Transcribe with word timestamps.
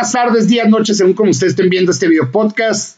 Buenas 0.00 0.12
tardes, 0.12 0.48
días, 0.48 0.66
noches, 0.66 0.96
según 0.96 1.12
como 1.12 1.30
ustedes 1.30 1.50
estén 1.52 1.68
viendo 1.68 1.92
este 1.92 2.08
video 2.08 2.32
podcast. 2.32 2.96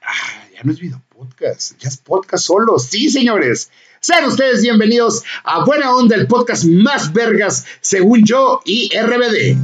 Ah, 0.00 0.42
ya 0.54 0.62
no 0.64 0.72
es 0.72 0.80
video 0.80 1.02
podcast, 1.14 1.78
ya 1.78 1.90
es 1.90 1.98
podcast 1.98 2.46
solo. 2.46 2.78
Sí, 2.78 3.10
señores. 3.10 3.70
Sean 4.00 4.24
ustedes 4.24 4.62
bienvenidos 4.62 5.22
a 5.44 5.66
Buena 5.66 5.94
Onda, 5.94 6.16
el 6.16 6.26
podcast 6.26 6.64
más 6.64 7.12
vergas, 7.12 7.66
según 7.82 8.24
yo 8.24 8.62
y 8.64 8.88
RBD. 8.98 9.54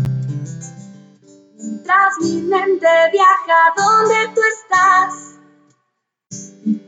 Mientras 1.57 2.12
mi 2.20 2.43
mente 2.43 2.86
viaja 3.11 3.72
donde 3.74 4.35
tú 4.35 4.40
estás, 4.61 5.14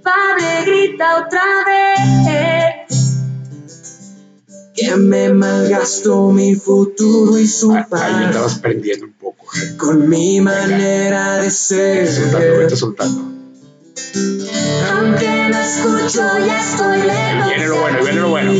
padre 0.02 0.64
grita 0.66 1.16
otra 1.24 1.42
vez 1.64 3.17
que 4.78 4.96
me 4.96 5.32
malgastó 5.32 6.30
mi 6.30 6.54
futuro 6.54 7.38
y 7.38 7.46
su 7.46 7.72
Ah, 7.72 7.78
Ahí 7.78 7.84
paz 7.90 8.26
estabas 8.28 8.54
prendiendo 8.58 9.06
un 9.06 9.12
poco. 9.14 9.46
con 9.78 10.08
mi 10.08 10.40
manera 10.40 11.38
de 11.38 11.50
ser. 11.50 12.06
Soltando, 12.12 12.58
vete 12.58 12.76
soltando. 12.76 13.22
Aunque 14.90 15.48
no 15.50 15.58
escucho, 15.58 16.20
ya 16.46 16.60
estoy 16.60 16.98
lejos. 17.02 17.48
Viene 17.48 17.66
lo 17.66 17.80
bueno, 17.80 17.98
viene 18.02 18.20
lo 18.20 18.28
bueno. 18.30 18.52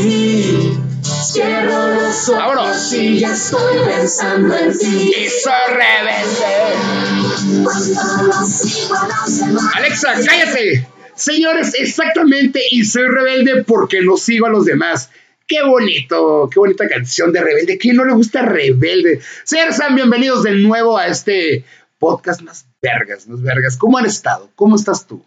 Cierro 1.31 1.87
los 1.93 2.29
ojos 2.29 2.37
Vámonos. 2.55 2.93
y 2.93 3.19
ya 3.19 3.33
estoy 3.33 3.77
pensando 3.85 4.55
en 4.57 4.77
ti. 4.77 5.13
Y 5.15 5.29
soy 5.29 5.53
rebelde. 5.69 7.63
Cuando 7.63 8.23
lo 8.27 8.45
sigo, 8.47 8.95
no 9.07 9.27
se 9.27 9.51
va. 9.51 9.71
Alexa, 9.75 10.13
cállate. 10.25 10.87
Señores, 11.15 11.73
exactamente, 11.77 12.61
y 12.71 12.85
soy 12.85 13.03
rebelde 13.07 13.63
porque 13.65 14.01
no 14.01 14.15
sigo 14.17 14.45
a 14.45 14.49
los 14.49 14.65
demás. 14.65 15.09
Qué 15.49 15.63
bonito, 15.63 16.47
qué 16.53 16.59
bonita 16.59 16.87
canción 16.87 17.33
de 17.33 17.41
Rebelde. 17.41 17.79
¿Quién 17.79 17.95
no 17.95 18.05
le 18.05 18.13
gusta 18.13 18.43
Rebelde? 18.43 19.19
Sean 19.43 19.95
bienvenidos 19.95 20.43
de 20.43 20.51
nuevo 20.51 20.95
a 20.95 21.07
este 21.07 21.65
podcast 21.97 22.43
más 22.43 22.67
vergas, 22.83 23.27
más 23.27 23.41
vergas. 23.41 23.75
¿Cómo 23.75 23.97
han 23.97 24.05
estado? 24.05 24.51
¿Cómo 24.53 24.75
estás 24.75 25.07
tú? 25.07 25.25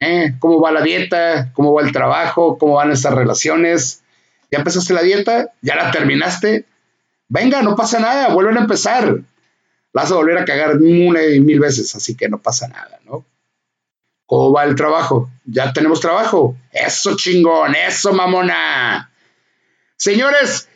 ¿Eh? 0.00 0.34
¿Cómo 0.40 0.60
va 0.60 0.72
la 0.72 0.82
dieta? 0.82 1.52
¿Cómo 1.52 1.72
va 1.72 1.82
el 1.82 1.92
trabajo? 1.92 2.58
¿Cómo 2.58 2.74
van 2.74 2.90
estas 2.90 3.14
relaciones? 3.14 4.02
¿Ya 4.50 4.58
empezaste 4.58 4.94
la 4.94 5.02
dieta? 5.02 5.52
¿Ya 5.60 5.76
la 5.76 5.92
terminaste? 5.92 6.64
Venga, 7.28 7.62
no 7.62 7.76
pasa 7.76 8.00
nada, 8.00 8.34
vuelven 8.34 8.58
a 8.58 8.62
empezar. 8.62 9.14
La 9.92 10.02
vas 10.02 10.10
a 10.10 10.16
volver 10.16 10.38
a 10.38 10.44
cagar 10.44 10.76
una 10.78 11.22
y 11.22 11.38
mil 11.38 11.60
veces, 11.60 11.94
así 11.94 12.16
que 12.16 12.28
no 12.28 12.42
pasa 12.42 12.66
nada, 12.66 12.98
¿no? 13.04 13.24
¿Cómo 14.26 14.52
va 14.52 14.64
el 14.64 14.74
trabajo? 14.74 15.30
¿Ya 15.44 15.72
tenemos 15.72 16.00
trabajo? 16.00 16.56
Eso 16.72 17.14
chingón, 17.16 17.76
eso 17.76 18.12
mamona. 18.12 19.08
Señores, 20.02 20.68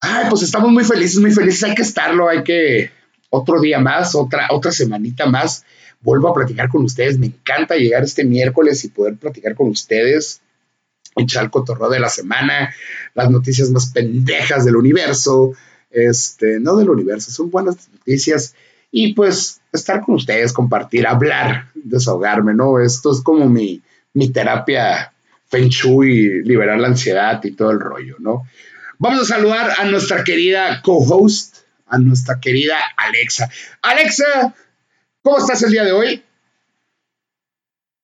ay, 0.00 0.24
pues 0.30 0.40
estamos 0.40 0.72
muy 0.72 0.82
felices, 0.84 1.20
muy 1.20 1.30
felices. 1.30 1.62
Hay 1.64 1.74
que 1.74 1.82
estarlo, 1.82 2.30
hay 2.30 2.42
que 2.42 2.90
otro 3.28 3.60
día 3.60 3.78
más, 3.78 4.14
otra, 4.14 4.48
otra 4.50 4.72
semanita 4.72 5.26
más. 5.26 5.66
Vuelvo 6.00 6.28
a 6.28 6.32
platicar 6.32 6.70
con 6.70 6.82
ustedes. 6.82 7.18
Me 7.18 7.26
encanta 7.26 7.76
llegar 7.76 8.02
este 8.02 8.24
miércoles 8.24 8.82
y 8.84 8.88
poder 8.88 9.16
platicar 9.16 9.54
con 9.56 9.68
ustedes. 9.68 10.40
Echar 11.16 11.44
el 11.44 11.50
cotorreo 11.50 11.90
de 11.90 12.00
la 12.00 12.08
semana, 12.08 12.74
las 13.12 13.30
noticias 13.30 13.68
más 13.68 13.92
pendejas 13.92 14.64
del 14.64 14.76
universo. 14.76 15.52
Este, 15.90 16.58
no 16.58 16.76
del 16.76 16.88
universo, 16.88 17.30
son 17.30 17.50
buenas 17.50 17.90
noticias. 17.92 18.54
Y 18.90 19.12
pues 19.12 19.60
estar 19.70 20.00
con 20.00 20.14
ustedes, 20.14 20.54
compartir, 20.54 21.06
hablar, 21.06 21.66
desahogarme, 21.74 22.54
¿no? 22.54 22.80
Esto 22.80 23.12
es 23.12 23.20
como 23.20 23.50
mi, 23.50 23.82
mi 24.14 24.30
terapia 24.30 25.11
Feng 25.52 25.68
Shui, 25.68 26.42
liberar 26.44 26.80
la 26.80 26.88
ansiedad 26.88 27.38
y 27.44 27.50
todo 27.50 27.72
el 27.72 27.78
rollo, 27.78 28.16
¿no? 28.20 28.48
Vamos 28.98 29.20
a 29.20 29.34
saludar 29.34 29.70
a 29.78 29.84
nuestra 29.84 30.24
querida 30.24 30.80
co-host, 30.82 31.58
a 31.86 31.98
nuestra 31.98 32.40
querida 32.40 32.78
Alexa. 32.96 33.50
Alexa, 33.82 34.54
¿cómo 35.20 35.36
estás 35.36 35.62
el 35.62 35.72
día 35.72 35.84
de 35.84 35.92
hoy? 35.92 36.22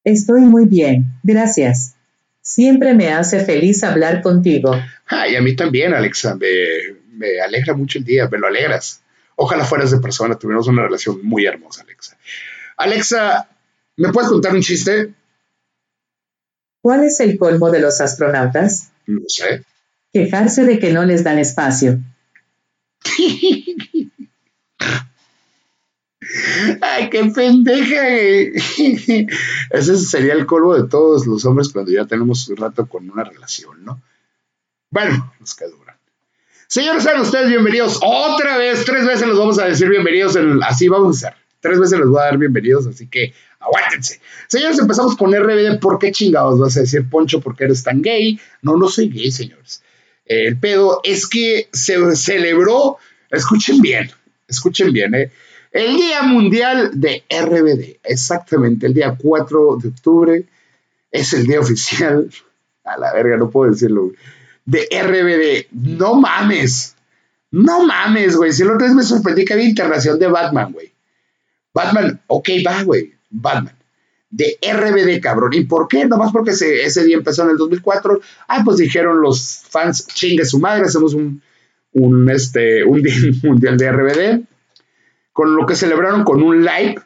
Estoy 0.04 0.42
muy 0.42 0.66
bien, 0.66 1.06
gracias. 1.22 1.94
Siempre 2.42 2.92
me 2.92 3.08
hace 3.14 3.42
feliz 3.42 3.82
hablar 3.82 4.20
contigo. 4.20 4.78
Ay, 5.06 5.34
a 5.34 5.40
mí 5.40 5.56
también, 5.56 5.94
Alexa, 5.94 6.34
me, 6.34 6.48
me 7.12 7.40
alegra 7.40 7.72
mucho 7.72 7.98
el 7.98 8.04
día, 8.04 8.28
me 8.28 8.36
lo 8.36 8.46
alegras. 8.46 9.00
Ojalá 9.36 9.64
fueras 9.64 9.90
de 9.90 10.00
persona, 10.00 10.34
tuviéramos 10.34 10.68
una 10.68 10.82
relación 10.82 11.24
muy 11.24 11.46
hermosa, 11.46 11.80
Alexa. 11.80 12.18
Alexa, 12.76 13.48
¿me 13.96 14.12
puedes 14.12 14.28
contar 14.28 14.54
un 14.54 14.60
chiste? 14.60 15.14
¿Cuál 16.80 17.04
es 17.04 17.20
el 17.20 17.38
colmo 17.38 17.70
de 17.70 17.80
los 17.80 18.00
astronautas? 18.00 18.90
No 19.06 19.22
sé. 19.26 19.64
Quejarse 20.12 20.64
de 20.64 20.78
que 20.78 20.92
no 20.92 21.04
les 21.04 21.24
dan 21.24 21.38
espacio. 21.38 21.98
Ay, 26.80 27.08
qué 27.10 27.24
pendeja. 27.26 28.02
güey. 28.02 28.52
Ese 29.70 29.96
sería 29.98 30.34
el 30.34 30.46
colmo 30.46 30.74
de 30.74 30.88
todos 30.88 31.26
los 31.26 31.44
hombres 31.44 31.68
cuando 31.70 31.90
ya 31.90 32.04
tenemos 32.06 32.48
un 32.48 32.56
rato 32.56 32.86
con 32.86 33.08
una 33.10 33.24
relación, 33.24 33.84
¿no? 33.84 34.00
Bueno, 34.90 35.32
los 35.40 35.54
que 35.54 35.66
duran. 35.66 35.96
Señores, 36.66 37.02
sean 37.02 37.20
ustedes 37.20 37.48
bienvenidos. 37.48 37.98
Otra 38.02 38.58
vez, 38.58 38.84
tres 38.84 39.06
veces 39.06 39.26
los 39.26 39.38
vamos 39.38 39.58
a 39.58 39.64
decir 39.66 39.88
bienvenidos. 39.88 40.36
en- 40.36 40.62
así 40.62 40.88
vamos 40.88 41.22
a 41.24 41.28
hacer. 41.28 41.38
Tres 41.60 41.78
veces 41.80 41.98
les 41.98 42.08
voy 42.08 42.20
a 42.20 42.26
dar 42.26 42.38
bienvenidos, 42.38 42.86
así 42.86 43.08
que 43.08 43.34
aguántense. 43.58 44.20
Señores, 44.46 44.78
empezamos 44.78 45.16
con 45.16 45.34
RBD. 45.34 45.80
¿Por 45.80 45.98
qué 45.98 46.12
chingados 46.12 46.58
vas 46.58 46.76
a 46.76 46.80
decir, 46.80 47.08
Poncho, 47.08 47.40
por 47.40 47.56
qué 47.56 47.64
eres 47.64 47.82
tan 47.82 48.00
gay? 48.02 48.38
No, 48.62 48.76
no 48.76 48.88
soy 48.88 49.08
gay, 49.08 49.30
señores. 49.30 49.82
El 50.24 50.58
pedo 50.58 51.00
es 51.04 51.26
que 51.26 51.68
se 51.72 52.14
celebró, 52.14 52.98
escuchen 53.30 53.80
bien, 53.80 54.10
escuchen 54.46 54.92
bien, 54.92 55.14
¿eh? 55.14 55.32
El 55.72 55.96
Día 55.96 56.22
Mundial 56.22 56.92
de 56.94 57.24
RBD, 57.28 57.98
exactamente, 58.04 58.86
el 58.86 58.94
día 58.94 59.16
4 59.18 59.78
de 59.82 59.88
octubre 59.88 60.44
es 61.10 61.32
el 61.32 61.46
día 61.46 61.60
oficial, 61.60 62.30
a 62.84 62.98
la 62.98 63.12
verga, 63.12 63.36
no 63.36 63.50
puedo 63.50 63.70
decirlo, 63.70 64.12
de 64.64 64.86
RBD. 64.90 65.68
No 65.72 66.14
mames, 66.14 66.94
no 67.50 67.84
mames, 67.84 68.36
güey. 68.36 68.52
Si 68.52 68.64
la 68.64 68.74
otra 68.74 68.86
vez 68.86 68.96
me 68.96 69.02
sorprendí 69.02 69.44
que 69.44 69.54
había 69.54 69.68
internación 69.68 70.18
de 70.18 70.26
Batman, 70.26 70.72
güey. 70.72 70.92
Batman, 71.78 72.20
ok, 72.26 72.48
va, 72.66 72.82
güey, 72.82 73.14
Batman. 73.30 73.74
De 74.30 74.58
RBD, 74.60 75.20
cabrón. 75.22 75.52
¿Y 75.54 75.64
por 75.64 75.88
qué? 75.88 76.04
Nomás 76.04 76.32
porque 76.32 76.50
ese, 76.50 77.04
día 77.04 77.16
empezó 77.16 77.44
en 77.44 77.50
el 77.50 77.56
2004. 77.56 78.20
Ah, 78.48 78.62
pues 78.64 78.76
dijeron 78.76 79.20
los 79.22 79.62
fans, 79.70 80.06
chingue 80.06 80.44
su 80.44 80.58
madre, 80.58 80.84
hacemos 80.84 81.14
un, 81.14 81.40
un, 81.92 82.30
este, 82.30 82.84
un 82.84 83.02
día 83.02 83.14
mundial 83.42 83.78
de 83.78 83.92
RBD 83.92 84.44
con 85.32 85.54
lo 85.54 85.64
que 85.66 85.76
celebraron 85.76 86.24
con 86.24 86.42
un 86.42 86.64
live 86.64 86.96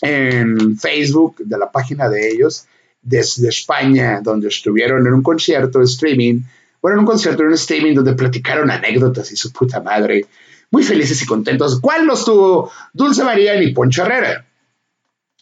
en 0.00 0.78
Facebook 0.78 1.38
de 1.38 1.58
la 1.58 1.72
página 1.72 2.08
de 2.08 2.30
ellos 2.30 2.66
desde 3.02 3.48
España, 3.48 4.20
donde 4.22 4.46
estuvieron 4.46 5.04
en 5.04 5.12
un 5.12 5.22
concierto 5.24 5.82
streaming, 5.82 6.42
bueno, 6.80 6.96
en 6.96 7.00
un 7.00 7.06
concierto, 7.06 7.42
en 7.42 7.48
un 7.48 7.54
streaming 7.54 7.94
donde 7.94 8.14
platicaron 8.14 8.70
anécdotas 8.70 9.32
y 9.32 9.36
su 9.36 9.52
puta 9.52 9.80
madre, 9.80 10.24
muy 10.72 10.82
felices 10.82 11.22
y 11.22 11.26
contentos. 11.26 11.78
¿Cuál 11.80 12.06
los 12.06 12.24
tuvo? 12.24 12.72
Dulce 12.94 13.22
María 13.22 13.62
y 13.62 13.72
Poncho 13.72 14.04
Herrera. 14.04 14.44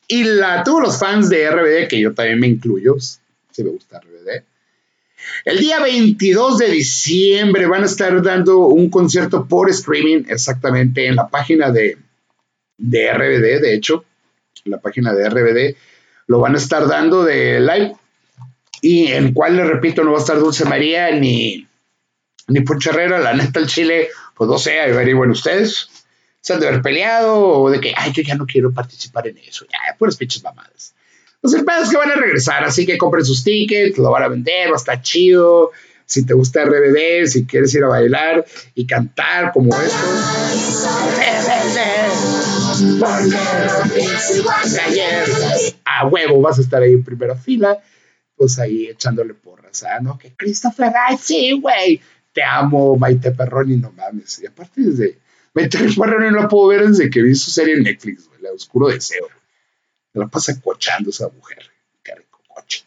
Y 0.08 0.24
la 0.24 0.64
tuvo 0.64 0.80
los 0.80 0.98
fans 0.98 1.30
de 1.30 1.48
RBD, 1.48 1.88
que 1.88 2.00
yo 2.00 2.12
también 2.12 2.40
me 2.40 2.48
incluyo, 2.48 2.96
si 2.98 3.62
me 3.62 3.70
gusta 3.70 4.00
RBD. 4.00 4.42
El 5.44 5.58
día 5.58 5.80
22 5.80 6.58
de 6.58 6.68
diciembre 6.68 7.66
van 7.66 7.84
a 7.84 7.86
estar 7.86 8.20
dando 8.22 8.58
un 8.58 8.90
concierto 8.90 9.46
por 9.46 9.70
streaming, 9.70 10.24
exactamente 10.28 11.06
en 11.06 11.14
la 11.14 11.28
página 11.28 11.70
de, 11.70 11.96
de 12.76 13.12
RBD, 13.12 13.62
de 13.62 13.74
hecho, 13.74 14.04
la 14.64 14.80
página 14.80 15.14
de 15.14 15.30
RBD, 15.30 15.76
lo 16.26 16.40
van 16.40 16.56
a 16.56 16.58
estar 16.58 16.88
dando 16.88 17.22
de 17.22 17.60
live. 17.60 17.94
Y 18.82 19.12
en 19.12 19.32
cual, 19.32 19.56
le 19.56 19.64
repito, 19.64 20.02
no 20.02 20.10
va 20.10 20.18
a 20.18 20.22
estar 20.22 20.40
Dulce 20.40 20.64
María 20.64 21.12
ni, 21.12 21.68
ni 22.50 22.60
Poncho 22.60 22.90
Herrera, 22.90 23.18
la 23.18 23.32
neta, 23.32 23.60
el 23.60 23.66
Chile, 23.66 24.08
pues 24.34 24.48
no 24.48 24.58
sé, 24.58 24.80
averigüen 24.80 25.30
ustedes. 25.30 25.88
Se 26.40 26.54
han 26.54 26.60
de 26.60 26.68
haber 26.68 26.82
peleado 26.82 27.38
o 27.38 27.70
de 27.70 27.80
que, 27.80 27.92
ay, 27.96 28.12
yo 28.12 28.22
ya 28.22 28.34
no 28.34 28.46
quiero 28.46 28.72
participar 28.72 29.28
en 29.28 29.38
eso, 29.38 29.66
ya, 29.66 29.96
puras 29.98 30.16
pinches 30.16 30.42
mamadas. 30.42 30.94
Pues 31.40 31.54
el 31.54 31.64
que 31.64 31.96
van 31.96 32.10
a 32.10 32.16
regresar, 32.16 32.64
así 32.64 32.84
que 32.84 32.98
compren 32.98 33.24
sus 33.24 33.42
tickets, 33.42 33.96
lo 33.96 34.10
van 34.10 34.24
a 34.24 34.28
vender, 34.28 34.68
va 34.68 34.74
a 34.74 34.76
estar 34.76 35.00
chido. 35.00 35.70
Si 36.04 36.26
te 36.26 36.34
gusta 36.34 36.64
RBD, 36.64 37.26
si 37.26 37.46
quieres 37.46 37.72
ir 37.74 37.84
a 37.84 37.88
bailar 37.88 38.44
y 38.74 38.84
cantar 38.84 39.52
como 39.52 39.74
esto. 39.74 39.96
Ayer, 44.86 45.24
a 45.84 46.06
huevo, 46.08 46.40
vas 46.40 46.58
a 46.58 46.62
estar 46.62 46.82
ahí 46.82 46.94
en 46.94 47.04
primera 47.04 47.36
fila, 47.36 47.78
pues 48.36 48.58
ahí 48.58 48.88
echándole 48.88 49.34
porras, 49.34 49.84
¿ah? 49.84 50.00
¿No? 50.00 50.18
Que 50.18 50.32
Christopher, 50.34 50.92
ay, 51.06 51.16
sí, 51.16 51.52
güey, 51.60 52.02
te 52.32 52.42
amo, 52.42 52.96
Maite 52.96 53.32
Perroni, 53.32 53.76
no 53.76 53.92
mames. 53.92 54.40
Y 54.42 54.46
aparte, 54.46 54.80
desde 54.82 55.18
Maite 55.54 55.78
Perroni 55.78 56.30
no 56.30 56.42
la 56.42 56.48
puedo 56.48 56.68
ver 56.68 56.88
desde 56.88 57.10
que 57.10 57.22
vi 57.22 57.34
su 57.34 57.50
serie 57.50 57.74
en 57.74 57.82
Netflix, 57.82 58.28
güey, 58.28 58.40
La 58.42 58.52
Oscuro 58.52 58.88
Deseo. 58.88 59.28
Me 60.12 60.20
la 60.22 60.28
pasa 60.28 60.60
cochando 60.60 61.10
esa 61.10 61.28
mujer. 61.28 61.70
Qué 62.02 62.14
rico 62.14 62.40
coche. 62.48 62.84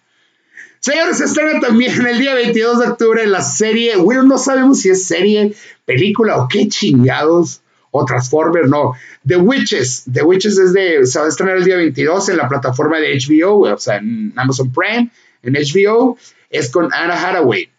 Señores, 0.79 1.17
se 1.17 1.25
estrena 1.25 1.59
también 1.59 2.05
el 2.05 2.19
día 2.19 2.33
22 2.33 2.79
de 2.79 2.87
octubre 2.87 3.27
la 3.27 3.41
serie, 3.41 3.95
güey, 3.95 4.19
no 4.25 4.37
sabemos 4.37 4.81
si 4.81 4.89
es 4.89 5.05
serie, 5.05 5.55
película 5.85 6.37
o 6.37 6.47
qué 6.49 6.67
chingados, 6.67 7.61
o 7.95 8.05
Transformer, 8.05 8.67
no. 8.67 8.93
The 9.25 9.37
Witches. 9.37 10.05
The 10.11 10.23
Witches 10.23 10.57
es 10.57 10.73
de, 10.73 11.05
se 11.05 11.19
va 11.19 11.25
a 11.25 11.29
estrenar 11.29 11.57
el 11.57 11.63
día 11.63 11.77
22 11.77 12.29
en 12.29 12.37
la 12.37 12.49
plataforma 12.49 12.99
de 12.99 13.15
HBO, 13.15 13.59
o 13.59 13.77
sea, 13.77 13.97
en 13.97 14.33
Amazon 14.35 14.73
Prime, 14.73 15.11
en 15.43 15.53
HBO. 15.53 16.17
Es 16.49 16.71
con 16.71 16.91
Anna 16.91 17.13
Hathaway. 17.13 17.69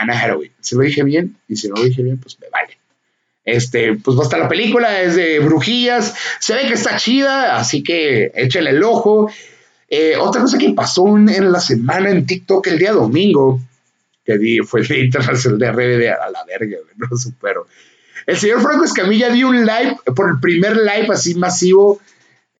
Anna 0.00 0.18
Hathaway. 0.18 0.50
Si 0.60 0.74
lo 0.74 0.82
dije 0.82 1.02
bien, 1.02 1.36
y 1.48 1.56
si 1.56 1.68
no 1.68 1.76
lo 1.76 1.84
dije 1.84 2.02
bien, 2.02 2.18
pues 2.18 2.38
me 2.40 2.48
vale. 2.48 2.78
Este, 3.44 3.94
pues 3.94 4.16
va 4.16 4.22
a 4.22 4.24
estar 4.24 4.38
la 4.38 4.48
película, 4.48 5.00
es 5.00 5.16
de 5.16 5.38
brujillas, 5.38 6.14
se 6.38 6.54
ve 6.54 6.66
que 6.68 6.74
está 6.74 6.96
chida, 6.96 7.58
así 7.58 7.82
que 7.82 8.30
échale 8.34 8.70
el 8.70 8.82
ojo. 8.82 9.30
Eh, 9.88 10.16
otra 10.16 10.42
cosa 10.42 10.58
que 10.58 10.70
pasó 10.70 11.08
en, 11.16 11.50
la 11.50 11.58
semana 11.58 12.10
en 12.10 12.26
TikTok 12.26 12.66
el 12.68 12.78
día 12.78 12.92
domingo, 12.92 13.60
que 14.24 14.38
di, 14.38 14.58
fue 14.60 14.80
el 14.80 14.86
Día 14.86 15.04
Internacional 15.04 15.58
de 15.58 15.72
RBD 15.72 16.08
a 16.08 16.30
la 16.30 16.44
verga, 16.44 16.76
no 16.96 17.16
supero. 17.16 17.66
El 18.26 18.36
señor 18.36 18.60
Franco 18.62 18.84
Escamilla 18.84 19.30
dio 19.30 19.48
un 19.48 19.66
live, 19.66 19.96
por 20.14 20.30
el 20.30 20.38
primer 20.40 20.76
live 20.76 21.08
así 21.10 21.34
masivo 21.34 22.00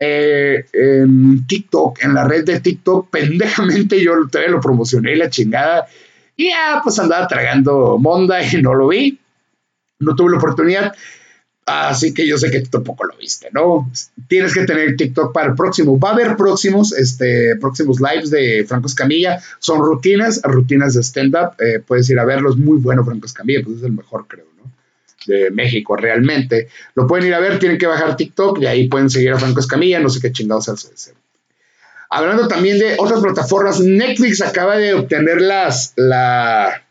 eh, 0.00 0.64
en 0.72 1.46
TikTok, 1.46 2.02
en 2.02 2.14
la 2.14 2.26
red 2.26 2.44
de 2.44 2.58
TikTok, 2.58 3.10
pendejamente 3.10 4.02
yo 4.02 4.12
todavía 4.28 4.50
lo 4.50 4.60
promocioné, 4.60 5.14
la 5.14 5.31
chingada, 5.31 5.86
y 6.40 6.50
ya 6.50 6.81
pues 6.82 6.98
andaba 6.98 7.26
tragando 7.26 7.98
monda 7.98 8.42
y 8.42 8.62
no 8.62 8.75
lo 8.75 8.88
vi 8.88 9.19
no 10.00 10.16
tuve 10.16 10.32
la 10.32 10.38
oportunidad, 10.38 10.94
así 11.66 12.12
que 12.12 12.26
yo 12.26 12.37
sé 12.38 12.50
que 12.50 12.60
tú 12.60 12.70
tampoco 12.70 13.04
lo 13.04 13.16
viste, 13.16 13.48
¿no? 13.52 13.90
Tienes 14.28 14.54
que 14.54 14.64
tener 14.64 14.96
TikTok 14.96 15.32
para 15.32 15.50
el 15.50 15.54
próximo. 15.54 15.98
Va 16.00 16.10
a 16.10 16.12
haber 16.14 16.37
próximos, 16.37 16.92
este, 16.92 17.56
próximos 17.56 18.00
lives 18.00 18.31
de 18.31 18.64
Franco 18.66 18.88
Escamilla, 18.88 19.40
son 19.58 19.81
rutinas, 19.81 20.40
rutinas 20.42 20.94
de 20.94 21.02
stand-up, 21.02 21.52
eh, 21.60 21.81
puedes 21.87 22.08
ir 22.10 22.19
a 22.19 22.25
verlos, 22.25 22.56
muy 22.56 22.78
bueno 22.78 23.04
Franco 23.04 23.26
Escamilla, 23.26 23.60
pues 23.62 23.78
es 23.78 23.82
el 23.84 23.93
mejor, 23.93 24.26
creo, 24.26 24.46
¿no? 24.56 24.72
De 25.26 25.50
México, 25.50 25.96
realmente. 25.96 26.69
Lo 26.94 27.06
pueden 27.06 27.26
ir 27.26 27.34
a 27.34 27.40
ver, 27.40 27.58
tienen 27.58 27.78
que 27.78 27.86
bajar 27.86 28.16
TikTok 28.16 28.60
y 28.62 28.66
ahí 28.66 28.88
pueden 28.88 29.10
seguir 29.10 29.32
a 29.32 29.38
Franco 29.38 29.60
Escamilla, 29.60 30.00
no 30.00 30.08
sé 30.08 30.20
qué 30.20 30.32
chingados 30.32 30.69
hace. 30.70 31.12
Hablando 32.12 32.48
también 32.48 32.78
de 32.80 32.96
otras 32.98 33.20
plataformas, 33.20 33.78
Netflix 33.78 34.42
acaba 34.42 34.76
de 34.76 34.94
obtener 34.94 35.40
las, 35.40 35.92
la, 35.94 36.82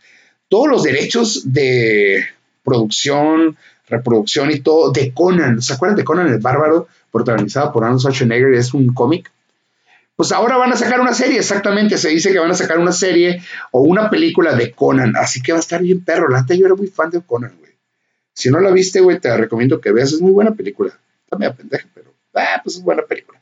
todos 0.47 0.69
los 0.69 0.83
derechos 0.83 1.51
de 1.51 2.25
producción, 2.63 3.57
reproducción 3.89 4.49
y 4.49 4.61
todo 4.61 4.93
de 4.93 5.13
Conan. 5.13 5.61
¿Se 5.61 5.73
acuerdan 5.73 5.97
de 5.97 6.05
Conan 6.05 6.27
el 6.27 6.39
Bárbaro? 6.39 6.87
Protagonizado 7.11 7.73
por 7.73 7.83
Arnold 7.83 7.99
Schwarzenegger, 7.99 8.53
es 8.53 8.73
un 8.73 8.93
cómic. 8.93 9.29
Pues 10.15 10.31
ahora 10.31 10.55
van 10.55 10.71
a 10.71 10.77
sacar 10.77 11.01
una 11.01 11.13
serie, 11.13 11.39
exactamente. 11.39 11.97
Se 11.97 12.09
dice 12.09 12.31
que 12.31 12.39
van 12.39 12.51
a 12.51 12.55
sacar 12.55 12.79
una 12.79 12.91
serie 12.93 13.41
o 13.71 13.81
una 13.81 14.09
película 14.09 14.55
de 14.55 14.71
Conan. 14.71 15.15
Así 15.17 15.41
que 15.41 15.51
va 15.51 15.57
a 15.57 15.61
estar 15.61 15.81
bien 15.81 16.03
perro. 16.03 16.29
La 16.29 16.45
yo 16.47 16.65
era 16.65 16.75
muy 16.75 16.87
fan 16.87 17.09
de 17.09 17.21
Conan, 17.21 17.55
güey. 17.59 17.71
Si 18.33 18.49
no 18.49 18.59
la 18.59 18.71
viste, 18.71 19.01
güey, 19.01 19.19
te 19.19 19.35
recomiendo 19.35 19.81
que 19.81 19.91
veas. 19.91 20.13
Es 20.13 20.21
muy 20.21 20.31
buena 20.31 20.51
película. 20.51 20.97
Medio 21.37 21.55
pendeja, 21.55 21.87
pero 21.93 22.13
ah, 22.35 22.59
pues 22.63 22.77
es 22.77 22.81
buena 22.81 23.03
película. 23.03 23.38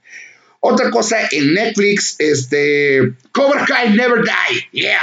Otra 0.59 0.89
cosa 0.89 1.17
en 1.31 1.53
Netflix, 1.53 2.15
este. 2.19 3.13
Cobra 3.31 3.65
Kai 3.65 3.93
Never 3.93 4.23
Die. 4.23 4.69
Yeah. 4.71 4.99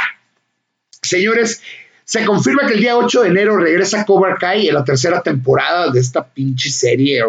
Señores, 1.02 1.62
se 2.04 2.24
confirma 2.24 2.66
que 2.66 2.74
el 2.74 2.80
día 2.80 2.96
8 2.96 3.22
de 3.22 3.28
enero 3.28 3.56
regresa 3.56 4.04
Cobra 4.04 4.36
Kai 4.36 4.68
en 4.68 4.74
la 4.74 4.84
tercera 4.84 5.22
temporada 5.22 5.90
de 5.90 6.00
esta 6.00 6.26
pinche 6.26 6.70
serie 6.70 7.22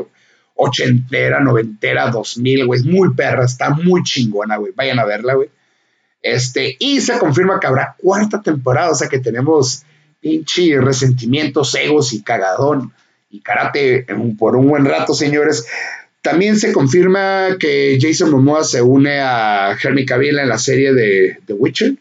ochentera, 0.56 1.40
noventera, 1.40 2.10
dos 2.10 2.38
mil, 2.38 2.66
güey. 2.66 2.84
Muy 2.84 3.14
perra, 3.14 3.46
está 3.46 3.70
muy 3.70 4.04
chingona, 4.04 4.58
güey. 4.58 4.74
Vayan 4.76 5.00
a 5.00 5.06
verla, 5.06 5.36
güey. 5.36 5.50
Este, 6.22 6.76
y 6.80 7.02
se 7.02 7.20
confirma 7.20 7.60
que 7.60 7.68
habrá 7.68 7.96
cuarta 8.02 8.42
temporada, 8.42 8.90
o 8.90 8.96
sea 8.96 9.08
que 9.08 9.20
tenemos 9.20 9.84
pinche 10.20 10.82
resentimientos, 10.82 11.76
egos 11.76 12.14
y 12.14 12.24
cagadón 12.24 12.92
y 13.30 13.42
karate 13.42 14.08
por 14.40 14.56
un 14.56 14.68
buen 14.68 14.86
rato, 14.86 15.14
señores. 15.14 15.68
También 16.26 16.58
se 16.58 16.74
confirma 16.74 17.56
que 17.60 18.00
Jason 18.02 18.32
Momoa 18.32 18.64
se 18.64 18.82
une 18.82 19.20
a 19.20 19.78
Henry 19.80 20.08
Cavill 20.08 20.40
en 20.40 20.50
la 20.50 20.58
serie 20.58 20.92
de 20.92 21.38
The 21.46 21.54
Witcher. 21.54 21.94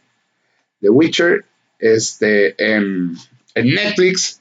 The 0.80 0.88
Witcher 0.88 1.44
este, 1.78 2.54
en, 2.56 3.18
Netflix. 3.54 4.40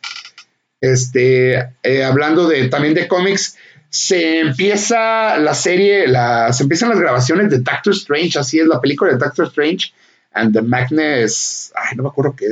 Este, 0.79 1.55
eh, 1.83 2.03
hablando 2.05 2.47
de, 2.47 2.69
también 2.69 2.93
de 2.93 3.09
cómics, 3.09 3.57
se 3.89 4.39
empieza 4.39 5.37
la 5.37 5.53
serie, 5.53 6.07
la, 6.07 6.53
se 6.53 6.63
empiezan 6.63 6.87
las 6.87 7.01
grabaciones 7.01 7.49
de 7.49 7.59
Doctor 7.59 7.93
Strange, 7.93 8.39
así 8.39 8.59
es 8.59 8.67
la 8.67 8.79
película 8.79 9.11
de 9.11 9.17
Doctor 9.17 9.47
Strange 9.47 9.93
and 10.31 10.53
the 10.53 10.61
Madness, 10.61 11.73
ay, 11.75 11.97
no 11.97 12.03
me 12.03 12.09
acuerdo 12.09 12.37
qué, 12.37 12.47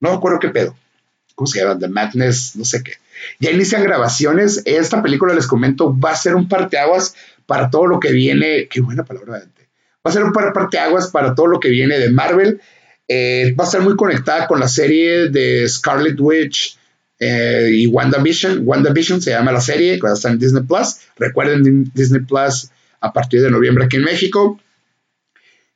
no 0.00 0.10
me 0.10 0.16
acuerdo 0.16 0.38
qué 0.38 0.48
pedo, 0.48 0.74
¿cómo 1.34 1.46
se 1.46 1.60
llama? 1.60 1.78
The 1.78 1.88
Madness, 1.88 2.56
no 2.56 2.64
sé 2.64 2.82
qué. 2.82 2.94
Ya 3.40 3.50
inician 3.50 3.82
grabaciones, 3.82 4.62
esta 4.64 5.02
película 5.02 5.34
les 5.34 5.46
comento, 5.46 5.98
va 5.98 6.12
a 6.12 6.16
ser 6.16 6.34
un 6.34 6.48
parteaguas 6.48 7.14
para 7.46 7.70
todo 7.70 7.86
lo 7.86 8.00
que 8.00 8.12
viene, 8.12 8.68
qué 8.68 8.80
buena 8.80 9.04
palabra, 9.04 9.38
va 9.38 10.10
a 10.10 10.12
ser 10.12 10.24
un 10.24 10.32
parteaguas 10.32 11.08
para 11.08 11.34
todo 11.34 11.46
lo 11.46 11.60
que 11.60 11.70
viene 11.70 11.98
de 11.98 12.10
Marvel 12.10 12.60
eh, 13.10 13.54
va 13.58 13.64
a 13.64 13.66
estar 13.66 13.80
muy 13.80 13.96
conectada 13.96 14.46
con 14.46 14.60
la 14.60 14.68
serie 14.68 15.30
de 15.30 15.66
Scarlet 15.66 16.20
Witch 16.20 16.78
eh, 17.18 17.70
y 17.72 17.86
WandaVision. 17.86 18.60
WandaVision 18.64 19.22
se 19.22 19.30
llama 19.30 19.50
la 19.50 19.62
serie, 19.62 19.98
cuando 19.98 20.16
está 20.16 20.28
en 20.28 20.38
Disney 20.38 20.62
Plus. 20.62 20.96
Recuerden 21.16 21.90
Disney 21.94 22.20
Plus 22.20 22.70
a 23.00 23.12
partir 23.12 23.40
de 23.40 23.50
noviembre 23.50 23.86
aquí 23.86 23.96
en 23.96 24.04
México. 24.04 24.60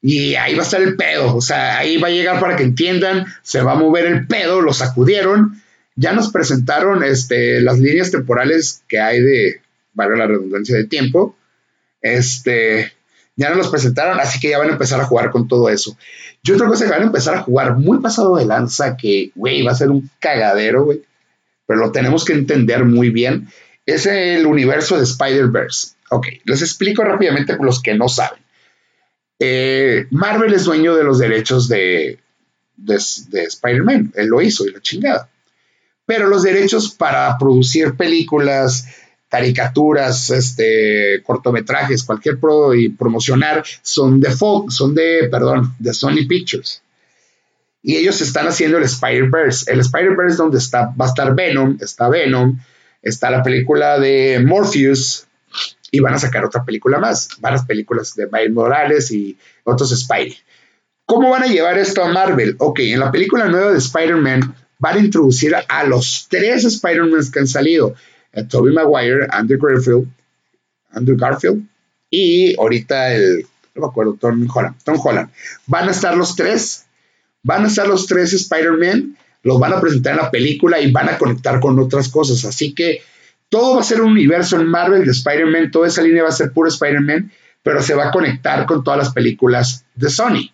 Y 0.03 0.35
ahí 0.35 0.55
va 0.55 0.62
a 0.62 0.65
estar 0.65 0.83
el 0.83 0.97
pedo, 0.97 1.37
o 1.37 1.41
sea, 1.41 1.79
ahí 1.79 1.97
va 1.97 2.09
a 2.09 2.11
llegar 2.11 2.41
para 2.41 2.56
que 2.56 2.65
entiendan, 2.65 3.25
se 3.43 3.62
va 3.62 3.73
a 3.73 3.77
mover 3.77 4.05
el 4.06 4.27
pedo, 4.27 4.61
lo 4.61 4.73
sacudieron. 4.73 5.62
Ya 5.97 6.12
nos 6.12 6.31
presentaron 6.31 7.05
este, 7.05 7.61
las 7.61 7.79
líneas 7.79 8.11
temporales 8.11 8.83
que 8.89 9.00
hay 9.00 9.21
de, 9.21 9.61
valga 9.93 10.17
la 10.17 10.27
redundancia 10.27 10.77
de 10.77 10.85
tiempo. 10.85 11.37
Este, 12.00 12.93
ya 13.37 13.55
nos 13.55 13.69
presentaron, 13.69 14.21
así 14.21 14.41
que 14.41 14.50
ya 14.50 14.59
van 14.59 14.71
a 14.71 14.73
empezar 14.73 15.00
a 15.00 15.05
jugar 15.05 15.31
con 15.31 15.49
todo 15.49 15.69
eso. 15.69 15.97
Y 16.43 16.53
otra 16.53 16.67
cosa 16.67 16.85
que 16.85 16.91
van 16.91 17.03
a 17.03 17.06
empezar 17.06 17.35
a 17.35 17.43
jugar 17.43 17.77
muy 17.77 17.99
pasado 18.00 18.37
de 18.37 18.44
lanza, 18.44 18.97
que, 18.97 19.31
güey, 19.35 19.62
va 19.62 19.73
a 19.73 19.77
ser 19.77 19.91
un 19.91 20.11
cagadero, 20.19 20.85
güey, 20.85 21.03
pero 21.67 21.81
lo 21.81 21.93
tenemos 21.93 22.25
que 22.25 22.33
entender 22.33 22.85
muy 22.85 23.11
bien, 23.11 23.49
es 23.87 24.06
el 24.06 24.47
universo 24.47 24.97
de 24.97 25.05
Spider-Verse. 25.05 25.95
Ok, 26.11 26.26
les 26.45 26.62
explico 26.62 27.02
rápidamente 27.05 27.57
por 27.57 27.64
los 27.64 27.81
que 27.81 27.95
no 27.95 28.09
saben. 28.09 28.40
Eh, 29.38 30.07
Marvel 30.11 30.52
es 30.52 30.64
dueño 30.64 30.95
de 30.95 31.05
los 31.05 31.19
derechos 31.19 31.69
de, 31.69 32.19
de, 32.76 33.00
de 33.28 33.43
Spider-Man, 33.45 34.12
él 34.14 34.26
lo 34.26 34.43
hizo 34.43 34.66
y 34.66 34.73
la 34.73 34.81
chingada. 34.81 35.28
Pero 36.06 36.26
los 36.26 36.42
derechos 36.42 36.90
para 36.90 37.37
producir 37.38 37.97
películas, 37.97 38.87
caricaturas, 39.28 40.30
este, 40.30 41.23
cortometrajes, 41.25 42.02
cualquier 42.02 42.38
pro 42.38 42.75
y 42.75 42.90
promocionar, 42.90 43.64
son 43.82 44.21
de 44.21 44.30
Fox, 44.30 44.75
son 44.75 44.94
de, 44.94 45.28
perdón, 45.30 45.75
de 45.78 45.94
Sony 45.94 46.26
Pictures. 46.28 46.82
Y 47.82 47.97
ellos 47.97 48.21
están 48.21 48.47
haciendo 48.47 48.78
el 48.78 48.85
Spider-Verse. 48.85 49.73
El 49.73 49.80
Spider-Verse 49.80 50.37
donde 50.37 50.59
está, 50.59 50.92
va 51.00 51.06
a 51.06 51.09
estar 51.09 51.35
Venom, 51.35 51.78
está 51.80 52.09
Venom, 52.09 52.59
está 53.00 53.30
la 53.30 53.42
película 53.42 53.99
de 53.99 54.42
Morpheus 54.44 55.26
y 55.90 56.00
van 56.00 56.14
a 56.14 56.18
sacar 56.18 56.44
otra 56.44 56.64
película 56.64 56.99
más, 56.99 57.28
varias 57.40 57.66
películas 57.66 58.14
de 58.14 58.26
Miles 58.26 58.52
Morales 58.52 59.11
y 59.11 59.37
otros 59.64 59.99
Spidey. 59.99 60.37
¿Cómo 61.04 61.30
van 61.30 61.42
a 61.42 61.47
llevar 61.47 61.78
esto 61.78 62.02
a 62.02 62.09
Marvel? 62.09 62.56
Ok, 62.59 62.80
en 62.80 63.00
la 63.00 63.11
película 63.11 63.47
nueva 63.47 63.73
de 63.73 63.78
Spider-Man 63.78 64.54
van 64.83 64.97
a 64.97 65.01
introducir 65.01 65.55
a 65.55 65.85
los 65.85 66.27
tres 66.29 66.65
Spider-Man 66.65 67.31
que 67.33 67.39
han 67.39 67.47
salido 67.47 67.95
eh, 68.33 68.43
Toby 68.43 68.73
Maguire, 68.73 69.29
Andrew 69.31 69.61
Garfield, 69.61 70.09
Andrew 70.91 71.17
Garfield 71.17 71.65
y 72.11 72.59
ahorita 72.59 73.15
el, 73.15 73.47
no 73.77 73.83
me 73.83 73.87
acuerdo, 73.87 74.15
Tom 74.21 74.45
Holland, 74.53 74.75
Tom 74.83 74.99
Holland. 75.01 75.31
Van 75.69 75.87
a 75.87 75.93
estar 75.93 76.17
los 76.17 76.35
tres, 76.35 76.87
van 77.45 77.65
a 77.65 77.69
estar 77.69 77.87
los 77.87 78.09
tres 78.09 78.33
Spider-Man, 78.33 79.17
los 79.45 79.61
van 79.61 79.73
a 79.73 79.81
presentar 79.81 80.15
en 80.15 80.23
la 80.25 80.33
película 80.33 80.81
y 80.81 80.91
van 80.91 81.09
a 81.09 81.17
conectar 81.17 81.61
con 81.61 81.79
otras 81.79 82.09
cosas. 82.09 82.45
Así 82.45 82.75
que 82.75 83.03
todo 83.49 83.77
va 83.77 83.83
a 83.83 83.85
ser 83.85 84.01
un 84.01 84.11
universo 84.11 84.61
en 84.61 84.67
Marvel 84.67 85.05
de 85.05 85.12
Spider-Man, 85.12 85.71
toda 85.71 85.87
esa 85.87 86.03
línea 86.03 86.25
va 86.25 86.31
a 86.31 86.33
ser 86.33 86.51
puro 86.51 86.69
Spider-Man, 86.69 87.31
pero 87.62 87.81
se 87.81 87.95
va 87.95 88.09
a 88.09 88.11
conectar 88.11 88.67
con 88.67 88.83
todas 88.83 88.99
las 88.99 89.12
películas 89.12 89.85
de 89.95 90.11
Sony. 90.11 90.51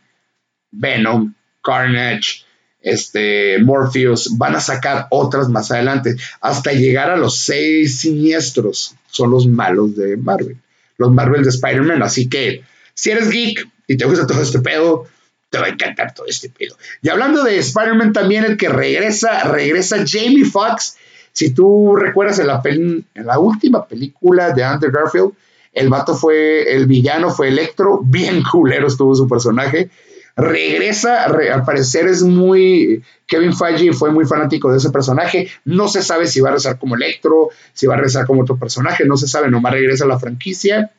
Venom, 0.71 1.33
Carnage, 1.65 2.45
este, 2.83 3.59
Morpheus, 3.59 4.37
van 4.39 4.57
a 4.57 4.61
sacar 4.61 5.07
otras 5.11 5.49
más 5.49 5.71
adelante, 5.71 6.17
hasta 6.41 6.73
llegar 6.73 7.11
a 7.11 7.17
los 7.17 7.39
seis 7.39 7.99
siniestros, 8.01 8.95
son 9.11 9.31
los 9.31 9.47
malos 9.47 9.97
de 9.97 10.17
Marvel, 10.17 10.57
los 10.97 11.13
Marvel 11.13 11.43
de 11.43 11.51
Spider-Man, 11.51 12.03
así 12.03 12.29
que 12.29 12.63
si 12.95 13.11
eres 13.11 13.31
geek 13.31 13.69
y 13.87 13.97
te 13.97 14.05
gusta 14.05 14.27
todo 14.27 14.43
este 14.43 14.61
pedo, 14.61 15.07
te 15.51 15.59
va 15.59 15.67
a 15.67 15.71
encantar 15.71 16.13
todo 16.15 16.27
este 16.27 16.51
pedo. 16.51 16.77
Y 17.01 17.09
hablando 17.09 17.43
de 17.43 17.59
Spider-Man 17.59 18.13
también, 18.13 18.45
el 18.45 18.57
que 18.57 18.69
regresa, 18.69 19.45
regresa 19.45 20.05
Jamie 20.07 20.45
Foxx, 20.45 20.97
si 21.33 21.51
tú 21.51 21.97
recuerdas 21.97 22.39
en 22.39 22.49
la, 22.49 22.61
en 22.65 23.05
la 23.15 23.39
última 23.39 23.87
película 23.87 24.53
de 24.53 24.65
Andrew 24.65 24.93
Garfield, 24.93 25.33
el 25.73 25.89
vato 25.89 26.15
fue, 26.15 26.75
el 26.75 26.87
villano 26.87 27.31
fue 27.31 27.49
Electro, 27.49 28.01
bien 28.05 28.43
culero 28.43 28.89
estuvo 28.89 29.15
su 29.15 29.29
personaje, 29.29 29.91
regresa, 30.39 31.27
re- 31.29 31.51
al 31.51 31.65
parecer 31.65 32.07
es 32.07 32.23
muy, 32.23 33.03
Kevin 33.27 33.53
Feige 33.55 33.93
fue 33.93 34.11
muy 34.13 34.25
fanático 34.25 34.71
de 34.71 34.79
ese 34.79 34.91
personaje, 34.91 35.51
no 35.65 35.89
se 35.89 36.01
sabe 36.01 36.27
si 36.29 36.41
va 36.41 36.49
a 36.49 36.53
regresar 36.53 36.79
como 36.79 36.95
Electro, 36.95 37.51
si 37.75 37.87
va 37.87 37.95
a 37.95 37.97
regresar 37.97 38.25
como 38.27 38.43
otro 38.43 38.57
personaje, 38.57 39.05
no 39.05 39.17
se 39.17 39.27
sabe, 39.29 39.51
nomás 39.51 39.73
regresa 39.73 40.05
a 40.05 40.09
la 40.09 40.19
franquicia. 40.19 40.93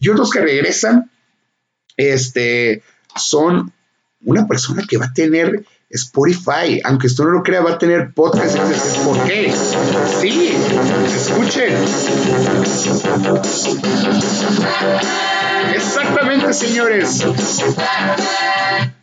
Y 0.00 0.08
otros 0.08 0.30
que 0.30 0.40
regresan, 0.40 1.10
este, 1.96 2.82
son 3.14 3.72
una 4.24 4.46
persona 4.48 4.82
que 4.88 4.96
va 4.98 5.06
a 5.06 5.12
tener 5.12 5.64
Spotify, 5.88 6.80
aunque 6.82 7.06
usted 7.06 7.22
no 7.24 7.30
lo 7.30 7.42
crea, 7.44 7.60
va 7.60 7.72
a 7.72 7.78
tener 7.78 8.12
podcast. 8.12 8.56
¿Por 9.04 9.24
qué? 9.24 9.52
Sí, 10.20 10.52
escuchen. 11.14 11.76
Exactamente, 15.74 16.52
señores. 16.52 17.24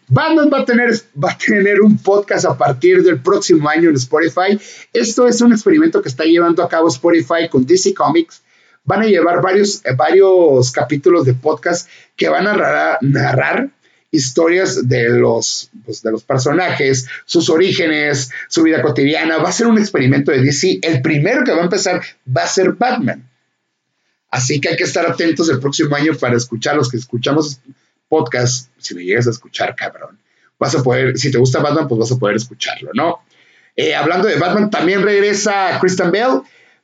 Batman 0.07 0.49
va 0.51 0.61
a, 0.61 0.65
tener, 0.65 0.91
va 1.23 1.31
a 1.31 1.37
tener 1.37 1.81
un 1.81 1.97
podcast 1.99 2.45
a 2.45 2.57
partir 2.57 3.03
del 3.03 3.21
próximo 3.21 3.69
año 3.69 3.89
en 3.89 3.95
Spotify. 3.95 4.59
Esto 4.91 5.27
es 5.27 5.39
un 5.41 5.53
experimento 5.53 6.01
que 6.01 6.09
está 6.09 6.23
llevando 6.23 6.63
a 6.63 6.69
cabo 6.69 6.87
Spotify 6.87 7.47
con 7.49 7.65
DC 7.65 7.93
Comics. 7.93 8.41
Van 8.83 9.03
a 9.03 9.05
llevar 9.05 9.41
varios, 9.41 9.85
eh, 9.85 9.93
varios 9.95 10.71
capítulos 10.71 11.25
de 11.25 11.35
podcast 11.35 11.87
que 12.15 12.27
van 12.27 12.47
a 12.47 12.53
narrar, 12.53 12.97
narrar 13.01 13.69
historias 14.11 14.87
de 14.87 15.09
los, 15.09 15.69
pues, 15.85 16.01
de 16.01 16.11
los 16.11 16.23
personajes, 16.23 17.07
sus 17.25 17.49
orígenes, 17.49 18.31
su 18.47 18.63
vida 18.63 18.81
cotidiana. 18.81 19.37
Va 19.37 19.49
a 19.49 19.53
ser 19.53 19.67
un 19.67 19.77
experimento 19.77 20.31
de 20.31 20.41
DC. 20.41 20.79
El 20.81 21.01
primero 21.03 21.43
que 21.43 21.51
va 21.51 21.59
a 21.59 21.65
empezar 21.65 22.01
va 22.35 22.43
a 22.43 22.47
ser 22.47 22.71
Batman. 22.71 23.29
Así 24.31 24.61
que 24.61 24.69
hay 24.69 24.77
que 24.77 24.83
estar 24.83 25.05
atentos 25.05 25.49
el 25.49 25.59
próximo 25.59 25.95
año 25.95 26.13
para 26.15 26.37
escuchar 26.37 26.75
los 26.75 26.89
que 26.89 26.97
escuchamos 26.97 27.59
podcast. 28.07 28.69
Si 28.77 28.93
lo 28.93 29.01
llegas 29.01 29.27
a 29.27 29.31
escuchar, 29.31 29.75
cabrón, 29.75 30.19
vas 30.59 30.75
a 30.75 30.83
poder, 30.83 31.17
si 31.17 31.31
te 31.31 31.37
gusta 31.37 31.59
Batman, 31.59 31.87
pues 31.87 31.99
vas 31.99 32.11
a 32.11 32.19
poder 32.19 32.35
escucharlo, 32.35 32.91
¿no? 32.93 33.19
Eh, 33.75 33.95
hablando 33.95 34.27
de 34.27 34.35
Batman, 34.35 34.69
también 34.69 35.01
regresa 35.01 35.79
Christian 35.79 36.11
Bell, 36.11 36.41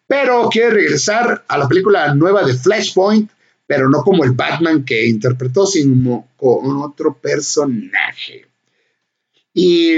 pero 0.07 0.49
quiere 0.49 0.69
regresar 0.69 1.43
a 1.47 1.57
la 1.57 1.67
película 1.67 2.13
nueva 2.15 2.43
de 2.43 2.53
Flashpoint, 2.53 3.29
pero 3.67 3.89
no 3.89 4.01
como 4.03 4.23
el 4.23 4.31
Batman 4.31 4.85
que 4.85 5.05
interpretó, 5.05 5.65
sino 5.65 6.27
con 6.37 6.77
otro 6.77 7.17
personaje. 7.17 8.47
Y 9.53 9.95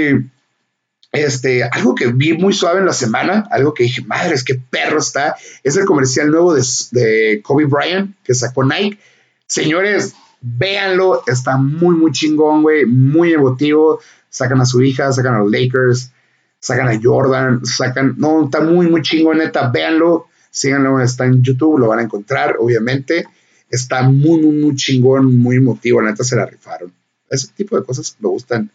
este, 1.12 1.64
algo 1.64 1.94
que 1.94 2.08
vi 2.08 2.34
muy 2.34 2.52
suave 2.52 2.80
en 2.80 2.86
la 2.86 2.92
semana, 2.92 3.46
algo 3.50 3.72
que 3.72 3.84
dije, 3.84 4.02
madres, 4.02 4.44
qué 4.44 4.54
perro 4.54 4.98
está, 4.98 5.36
es 5.62 5.76
el 5.76 5.86
comercial 5.86 6.30
nuevo 6.30 6.54
de, 6.54 7.40
Kobe 7.42 7.64
Bryant 7.64 8.16
que 8.22 8.34
sacó 8.34 8.64
Nike. 8.64 8.98
Señores, 9.46 10.14
véanlo, 10.40 11.22
está 11.26 11.56
muy, 11.56 11.96
muy 11.96 12.12
chingón, 12.12 12.62
güey, 12.62 12.84
muy 12.84 13.32
emotivo. 13.32 14.00
Sacan 14.28 14.60
a 14.60 14.66
su 14.66 14.82
hija, 14.82 15.10
sacan 15.12 15.36
a 15.36 15.38
los 15.38 15.50
Lakers, 15.50 16.12
sacan 16.60 16.88
a 16.88 17.00
Jordan, 17.02 17.64
sacan, 17.64 18.14
no, 18.18 18.44
está 18.44 18.60
muy, 18.60 18.88
muy 18.88 19.00
chingón, 19.00 19.38
neta, 19.38 19.70
véanlo, 19.70 20.26
síganlo, 20.50 21.00
está 21.00 21.24
en 21.24 21.42
YouTube, 21.42 21.78
lo 21.78 21.88
van 21.88 22.00
a 22.00 22.02
encontrar, 22.02 22.56
obviamente. 22.58 23.26
Está 23.70 24.02
muy, 24.02 24.42
muy, 24.42 24.56
muy 24.56 24.74
chingón, 24.74 25.38
muy 25.38 25.56
emotivo, 25.56 26.02
neta, 26.02 26.24
se 26.24 26.36
la 26.36 26.44
rifaron. 26.44 26.92
Ese 27.30 27.48
tipo 27.48 27.78
de 27.78 27.84
cosas 27.84 28.16
me 28.20 28.28
gustan 28.28 28.70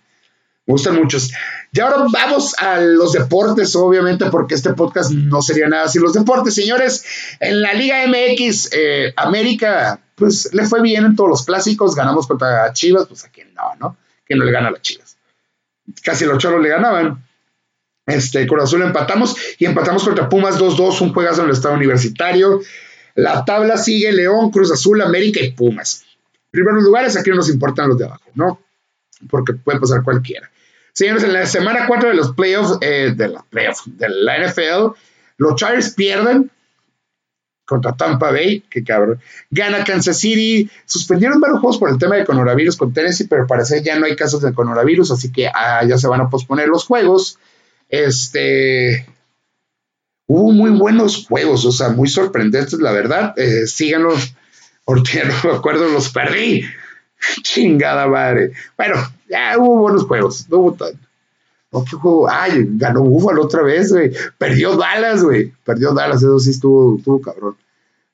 me 0.66 0.72
gustan 0.74 0.96
muchos. 0.96 1.32
Y 1.74 1.80
ahora 1.80 2.06
vamos 2.12 2.56
a 2.58 2.80
los 2.80 3.12
deportes, 3.14 3.76
obviamente, 3.76 4.26
porque 4.30 4.56
este 4.56 4.74
podcast 4.74 5.12
no 5.12 5.42
sería 5.42 5.68
nada 5.68 5.88
sin 5.90 6.02
los 6.02 6.14
deportes, 6.14 6.54
señores. 6.54 7.04
En 7.40 7.62
la 7.62 7.74
Liga 7.74 8.06
MX, 8.08 8.70
eh, 8.72 9.14
América, 9.18 10.00
pues 10.16 10.54
le 10.54 10.66
fue 10.66 10.82
bien 10.82 11.06
en 11.06 11.16
todos 11.16 11.30
los 11.30 11.46
clásicos. 11.46 11.96
Ganamos 11.96 12.28
contra 12.28 12.72
Chivas, 12.72 13.08
pues 13.08 13.26
a 13.26 13.30
quién 13.30 13.54
no, 13.54 13.76
¿no? 13.80 13.98
¿Quién 14.26 14.40
no 14.40 14.46
le 14.46 14.52
gana 14.52 14.70
a 14.70 14.72
las 14.72 14.82
Chivas? 14.82 15.18
Casi 16.02 16.26
los 16.26 16.38
choros 16.38 16.62
le 16.62 16.70
ganaban. 16.70 17.26
Este, 18.06 18.46
Cruz 18.48 18.64
Azul 18.64 18.82
empatamos 18.82 19.36
y 19.58 19.66
empatamos 19.66 20.04
contra 20.04 20.30
Pumas 20.30 20.58
2-2, 20.60 21.02
un 21.02 21.14
juegazo 21.14 21.42
en 21.42 21.48
el 21.48 21.54
estado 21.54 21.76
universitario. 21.76 22.62
La 23.16 23.44
tabla 23.44 23.78
sigue 23.78 24.12
León, 24.12 24.50
Cruz 24.52 24.72
Azul, 24.72 25.02
América 25.02 25.42
y 25.42 25.52
Pumas. 25.52 26.06
Primeros 26.52 26.84
lugares, 26.84 27.18
aquí 27.18 27.30
no 27.30 27.38
nos 27.38 27.50
importan 27.50 27.90
los 27.90 27.98
de 27.98 28.06
abajo, 28.06 28.30
¿no? 28.36 28.62
Porque 29.30 29.54
puede 29.54 29.80
pasar 29.80 30.04
cualquiera. 30.04 30.50
Señores, 30.94 31.24
en 31.24 31.34
la 31.34 31.46
semana 31.46 31.88
4 31.88 32.10
de 32.10 32.16
los 32.16 32.34
playoffs, 32.34 32.78
eh, 32.82 33.14
de, 33.16 33.28
la 33.28 33.44
playoff, 33.50 33.82
de 33.86 34.10
la 34.10 34.38
NFL, 34.38 34.96
los 35.38 35.56
Chargers 35.56 35.92
pierden 35.96 36.52
contra 37.66 37.94
Tampa 37.94 38.32
Bay, 38.32 38.62
que 38.70 38.84
cabrón. 38.84 39.20
Gana 39.50 39.84
Kansas 39.84 40.20
City. 40.20 40.70
Suspendieron 40.86 41.40
varios 41.40 41.60
juegos 41.60 41.78
por 41.80 41.90
el 41.90 41.98
tema 41.98 42.16
de 42.16 42.26
coronavirus 42.26 42.78
con 42.78 42.94
Tennessee, 42.94 43.28
pero 43.28 43.48
parece 43.48 43.82
ya 43.82 43.98
no 43.98 44.06
hay 44.06 44.16
casos 44.16 44.42
de 44.42 44.54
coronavirus, 44.54 45.12
así 45.12 45.32
que 45.32 45.48
ah, 45.48 45.84
ya 45.84 45.98
se 45.98 46.08
van 46.08 46.22
a 46.22 46.30
posponer 46.30 46.68
los 46.68 46.86
juegos. 46.86 47.40
Este. 47.90 49.08
Hubo 50.26 50.52
muy 50.52 50.72
buenos 50.72 51.26
juegos, 51.28 51.66
o 51.66 51.72
sea, 51.72 51.90
muy 51.90 52.08
sorprendentes, 52.08 52.80
la 52.80 52.92
verdad. 52.92 53.34
Eh, 53.38 53.66
síganlos. 53.68 54.36
Ahorita 54.86 55.24
no 55.24 55.52
me 55.52 55.58
acuerdo, 55.58 55.88
los 55.88 56.10
perdí. 56.10 56.64
Chingada 57.44 58.08
madre. 58.08 58.52
Bueno, 58.78 58.96
ya 59.34 59.58
hubo 59.58 59.78
buenos 59.78 60.04
juegos. 60.04 60.48
No 60.50 60.60
hubo 60.60 60.74
tan. 60.74 60.94
No, 61.72 61.84
¿qué 61.84 61.96
juego? 61.96 62.30
Ay, 62.30 62.68
ganó 62.76 63.02
Buffalo 63.02 63.44
otra 63.44 63.64
vez, 63.64 63.92
güey. 63.92 64.12
Perdió 64.38 64.78
Dallas, 64.78 65.24
güey. 65.24 65.52
Perdió 65.66 65.94
Dallas, 65.94 66.18
eso 66.18 66.40
sí 66.40 66.52
estuvo, 66.52 66.98
estuvo 66.98 67.20
cabrón. 67.20 67.58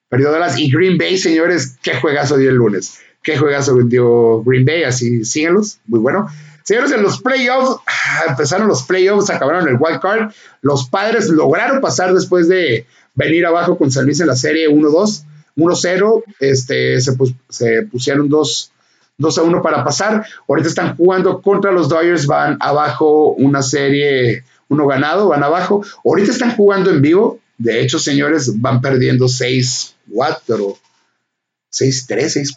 Perdió 0.07 0.31
Dallas 0.31 0.57
y 0.57 0.71
Green 0.71 0.97
Bay, 0.97 1.17
señores. 1.17 1.77
Qué 1.83 1.95
juegazo 1.95 2.37
dio 2.37 2.49
el 2.49 2.55
lunes. 2.55 2.99
Qué 3.21 3.37
juegazo 3.37 3.75
dio 3.83 4.41
Green 4.43 4.65
Bay, 4.65 4.83
así 4.83 5.25
síganlos. 5.25 5.79
Muy 5.85 5.99
bueno. 5.99 6.27
Señores, 6.63 6.91
en 6.91 7.01
los 7.01 7.21
playoffs, 7.21 7.81
empezaron 8.27 8.67
los 8.67 8.83
playoffs, 8.83 9.29
acabaron 9.29 9.67
el 9.67 9.77
wild 9.79 9.99
card. 9.99 10.31
Los 10.61 10.87
padres 10.87 11.27
lograron 11.29 11.81
pasar 11.81 12.13
después 12.13 12.47
de 12.47 12.85
venir 13.15 13.45
abajo 13.45 13.77
con 13.77 13.91
San 13.91 14.05
Luis 14.05 14.21
en 14.21 14.27
la 14.27 14.35
serie 14.35 14.69
1-2, 14.69 15.23
1-0. 15.57 16.23
Este, 16.39 17.01
se 17.01 17.83
pusieron 17.83 18.29
dos 18.29 18.71
2 19.19 19.37
a 19.37 19.43
1 19.43 19.61
para 19.61 19.83
pasar. 19.83 20.25
Ahorita 20.47 20.67
están 20.67 20.95
jugando 20.95 21.41
contra 21.41 21.71
los 21.71 21.87
Dodgers, 21.89 22.25
van 22.25 22.57
abajo 22.59 23.33
una 23.33 23.61
serie, 23.61 24.43
uno 24.69 24.87
ganado, 24.87 25.27
van 25.27 25.43
abajo. 25.43 25.85
Ahorita 26.03 26.31
están 26.31 26.55
jugando 26.55 26.89
en 26.89 27.01
vivo. 27.01 27.39
De 27.57 27.81
hecho, 27.81 27.99
señores, 27.99 28.59
van 28.59 28.81
perdiendo 28.81 29.25
6-4, 29.25 29.93
6-3, 30.09 30.77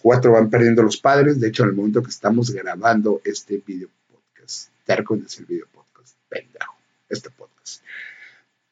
6-4 0.03 0.33
van 0.33 0.49
perdiendo 0.49 0.83
los 0.83 0.97
padres. 0.97 1.41
De 1.41 1.49
hecho, 1.49 1.65
en 1.65 1.71
el 1.71 1.75
momento 1.75 2.03
que 2.03 2.11
estamos 2.11 2.51
grabando 2.51 3.21
este 3.25 3.61
video 3.67 3.89
podcast, 4.09 4.69
Terco 4.87 5.17
es 5.17 5.39
el 5.39 5.47
video 5.47 5.67
podcast, 5.73 6.15
pendejo, 6.29 6.75
este 7.09 7.31
podcast. 7.31 7.83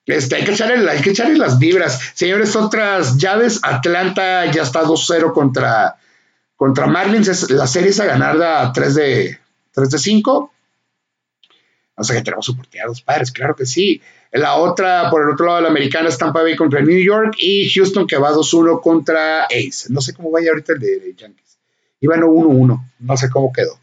Este, 0.07 0.37
hay, 0.37 0.45
que 0.45 0.53
echarle, 0.53 0.89
hay 0.89 1.03
que 1.03 1.11
echarle 1.11 1.37
las 1.37 1.59
vibras. 1.59 2.01
Señores, 2.15 2.55
otras 2.55 3.17
llaves. 3.17 3.61
Atlanta 3.63 4.51
ya 4.51 4.63
está 4.63 4.83
2-0 4.83 5.33
contra 5.33 5.97
contra 6.61 6.87
Marlins 6.87 7.27
es, 7.27 7.51
la 7.51 7.67
serie 7.67 7.89
es 7.89 8.01
a 8.01 8.05
ganar 8.05 8.37
a 8.43 8.71
3 8.71 8.95
de, 8.95 9.39
3 9.73 9.91
de 9.93 9.99
5. 9.99 10.53
O 11.95 12.05
sea 12.05 12.17
que 12.17 12.23
tenemos 12.23 12.45
soporteados 12.45 13.01
padres, 13.01 13.33
claro 13.33 13.57
que 13.57 13.65
sí. 13.65 14.03
La 14.31 14.57
otra, 14.57 15.09
por 15.09 15.23
el 15.23 15.31
otro 15.31 15.47
lado 15.47 15.57
de 15.57 15.63
la 15.63 15.71
americana, 15.71 16.11
es 16.11 16.19
Tampa 16.19 16.43
Bay 16.43 16.57
contra 16.57 16.83
New 16.83 17.03
York 17.03 17.37
y 17.39 17.71
Houston 17.71 18.07
que 18.07 18.19
va 18.19 18.33
2-1 18.33 18.83
contra 18.83 19.45
Ace. 19.45 19.87
No 19.89 20.03
sé 20.03 20.13
cómo 20.13 20.31
vaya 20.31 20.51
ahorita 20.51 20.75
el 20.75 20.81
de, 20.81 21.15
Yankees. 21.17 21.57
Iban 22.01 22.21
1-1, 22.21 22.91
no 22.99 23.17
sé 23.17 23.31
cómo 23.31 23.51
quedó 23.55 23.79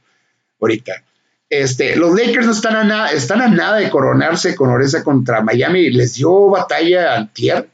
ahorita. 0.62 1.04
Este, 1.50 1.96
los 1.96 2.14
Lakers 2.14 2.46
no 2.46 2.52
están 2.52 2.76
a, 2.76 2.84
nada, 2.84 3.12
están 3.12 3.42
a 3.42 3.48
nada 3.48 3.78
de 3.78 3.90
coronarse 3.90 4.54
con 4.54 4.70
Oreza 4.70 5.04
contra 5.04 5.42
Miami. 5.42 5.90
Les 5.90 6.14
dio 6.14 6.48
batalla 6.52 7.16
antier. 7.16 7.68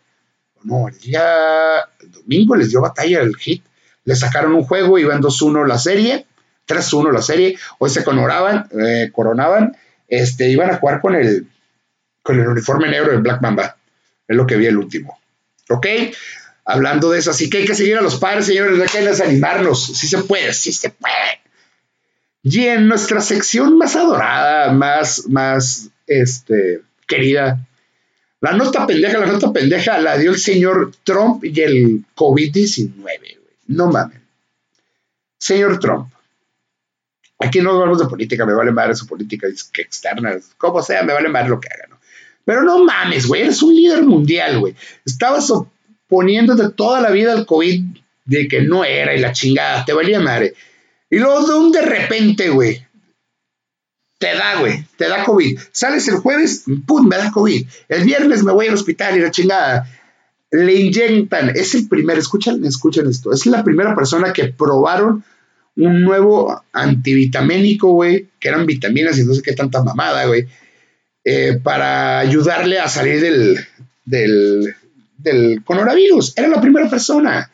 No, 0.63 0.87
el 0.87 0.97
día 0.97 1.89
domingo 2.07 2.55
les 2.55 2.69
dio 2.69 2.79
batalla 2.79 3.19
el 3.19 3.35
hit 3.35 3.65
le 4.05 4.15
sacaron 4.15 4.53
un 4.53 4.63
juego, 4.63 4.97
iban 4.99 5.21
2-1 5.21 5.67
la 5.67 5.77
serie, 5.77 6.25
3-1 6.67 7.11
la 7.11 7.21
serie, 7.21 7.57
hoy 7.79 7.89
se 7.89 8.03
coronaban, 8.03 8.67
eh, 8.79 9.09
coronaban, 9.11 9.77
este, 10.07 10.49
iban 10.49 10.69
a 10.69 10.77
jugar 10.77 11.01
con 11.01 11.15
el, 11.15 11.47
con 12.21 12.39
el 12.39 12.47
uniforme 12.47 12.89
negro 12.89 13.11
de 13.11 13.17
Black 13.17 13.41
Mamba, 13.41 13.77
es 14.27 14.35
lo 14.35 14.45
que 14.45 14.57
vi 14.57 14.65
el 14.65 14.77
último, 14.77 15.19
¿ok? 15.69 15.87
Hablando 16.65 17.11
de 17.11 17.19
eso, 17.19 17.31
así 17.31 17.49
que 17.49 17.59
hay 17.59 17.65
que 17.65 17.75
seguir 17.75 17.97
a 17.97 18.01
los 18.01 18.17
padres, 18.17 18.45
señores, 18.45 18.79
hay 18.79 18.87
que 18.87 19.07
desanimarnos, 19.07 19.85
si 19.85 19.95
sí 19.95 20.07
se 20.07 20.19
puede, 20.19 20.53
sí 20.53 20.71
se 20.71 20.89
puede. 20.89 21.41
Y 22.41 22.67
en 22.67 22.87
nuestra 22.87 23.21
sección 23.21 23.77
más 23.77 23.95
adorada, 23.95 24.71
más, 24.71 25.25
más, 25.29 25.89
este, 26.07 26.81
querida, 27.07 27.65
la 28.43 28.51
nota 28.51 28.85
pendeja, 28.85 29.19
la 29.19 29.25
nota 29.25 29.53
pendeja 29.53 29.97
la 29.99 30.17
dio 30.17 30.31
el 30.31 30.37
señor 30.37 30.91
Trump 31.05 31.45
y 31.45 31.61
el 31.61 32.03
COVID-19. 32.13 33.42
No 33.67 33.87
mames. 33.87 34.19
Señor 35.37 35.79
Trump, 35.79 36.09
aquí 37.39 37.59
no 37.59 37.71
hablamos 37.71 37.99
de 37.99 38.07
política, 38.07 38.45
me 38.45 38.53
vale 38.53 38.71
madre 38.71 38.95
su 38.95 39.05
política 39.05 39.47
externa, 39.47 40.37
como 40.57 40.81
sea, 40.81 41.03
me 41.03 41.13
vale 41.13 41.29
madre 41.29 41.49
lo 41.49 41.59
que 41.59 41.67
haga, 41.67 41.87
¿no? 41.89 41.99
Pero 42.45 42.63
no 42.63 42.83
mames, 42.83 43.27
güey, 43.27 43.41
eres 43.41 43.61
un 43.61 43.75
líder 43.75 44.03
mundial, 44.03 44.59
güey. 44.59 44.75
Estabas 45.05 45.51
oponiéndote 45.51 46.69
toda 46.69 47.01
la 47.01 47.09
vida 47.09 47.33
al 47.33 47.45
COVID 47.45 47.83
de 48.25 48.47
que 48.47 48.61
no 48.61 48.85
era 48.85 49.15
y 49.15 49.19
la 49.19 49.33
chingada, 49.33 49.85
te 49.85 49.93
valía 49.93 50.19
madre. 50.19 50.53
Y 51.09 51.19
luego 51.19 51.45
de 51.45 51.53
un 51.53 51.71
de 51.71 51.81
repente, 51.81 52.49
güey, 52.49 52.85
te 54.17 54.33
da, 54.35 54.59
güey, 54.59 54.85
te 54.97 55.09
da 55.09 55.25
COVID. 55.25 55.59
Sales 55.71 56.07
el 56.07 56.15
jueves, 56.15 56.63
pum, 56.87 57.07
me 57.07 57.17
da 57.17 57.31
COVID. 57.31 57.67
El 57.89 58.03
viernes 58.05 58.43
me 58.43 58.53
voy 58.53 58.67
al 58.67 58.73
hospital 58.73 59.17
y 59.17 59.21
la 59.21 59.31
chingada. 59.31 59.87
Le 60.53 60.73
inyectan, 60.75 61.49
es 61.55 61.73
el 61.73 61.87
primer, 61.87 62.19
escuchen, 62.19 62.63
escuchen 62.63 63.07
esto, 63.07 63.33
es 63.33 63.47
la 63.47 63.63
primera 63.63 63.95
persona 63.95 64.31
que 64.31 64.45
probaron 64.49 65.23
un 65.75 66.03
nuevo 66.03 66.63
antivitamínico, 66.71 67.91
güey, 67.91 68.29
que 68.39 68.49
eran 68.49 68.67
vitaminas 68.67 69.17
y 69.17 69.25
no 69.25 69.33
sé 69.33 69.41
qué 69.41 69.53
tanta 69.53 69.81
mamada, 69.83 70.25
güey, 70.25 70.45
eh, 71.23 71.59
para 71.63 72.19
ayudarle 72.19 72.79
a 72.79 72.87
salir 72.87 73.19
del, 73.19 73.57
del, 74.05 74.75
del 75.17 75.63
coronavirus. 75.63 76.37
Era 76.37 76.49
la 76.49 76.61
primera 76.61 76.87
persona. 76.87 77.49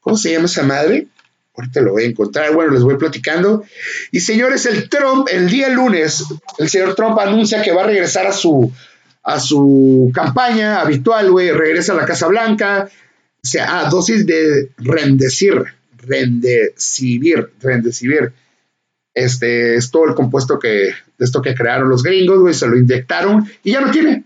¿Cómo 0.00 0.16
se 0.16 0.32
llama 0.32 0.46
esa 0.46 0.62
madre? 0.62 1.08
Ahorita 1.54 1.82
lo 1.82 1.92
voy 1.92 2.04
a 2.04 2.06
encontrar, 2.06 2.54
bueno, 2.54 2.72
les 2.72 2.82
voy 2.82 2.96
platicando. 2.96 3.62
Y 4.10 4.20
señores, 4.20 4.64
el 4.64 4.88
Trump, 4.88 5.28
el 5.30 5.50
día 5.50 5.68
lunes, 5.68 6.24
el 6.56 6.70
señor 6.70 6.94
Trump 6.94 7.18
anuncia 7.18 7.60
que 7.60 7.72
va 7.72 7.82
a 7.82 7.86
regresar 7.86 8.26
a 8.26 8.32
su, 8.32 8.72
a 9.28 9.40
su 9.40 10.10
campaña 10.14 10.80
habitual, 10.80 11.30
güey, 11.30 11.50
regresa 11.50 11.92
a 11.92 11.96
la 11.96 12.06
Casa 12.06 12.28
Blanca, 12.28 12.88
o 12.88 13.46
sea, 13.46 13.80
a 13.80 13.90
dosis 13.90 14.24
de 14.24 14.70
rendecir, 14.78 15.66
rendecibir, 15.98 17.52
rendecibir. 17.60 18.32
Este 19.12 19.74
es 19.74 19.90
todo 19.90 20.06
el 20.06 20.14
compuesto 20.14 20.58
que, 20.58 20.68
de 20.68 21.24
esto 21.24 21.42
que 21.42 21.54
crearon 21.54 21.90
los 21.90 22.02
gringos, 22.02 22.38
güey, 22.38 22.54
se 22.54 22.68
lo 22.68 22.78
inyectaron 22.78 23.46
y 23.62 23.72
ya 23.72 23.82
no 23.82 23.90
tiene. 23.90 24.24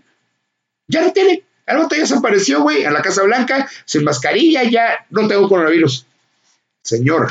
Ya 0.87 1.01
no 1.01 1.11
tiene. 1.11 1.43
Al 1.65 1.81
rato 1.81 1.95
ya 1.95 2.01
desapareció, 2.03 2.61
güey, 2.61 2.83
en 2.83 2.93
la 2.93 3.01
Casa 3.01 3.23
Blanca, 3.23 3.69
sin 3.83 4.05
mascarilla, 4.05 4.63
ya 4.63 5.05
no 5.09 5.27
tengo 5.27 5.49
coronavirus. 5.49 6.07
Señor, 6.81 7.27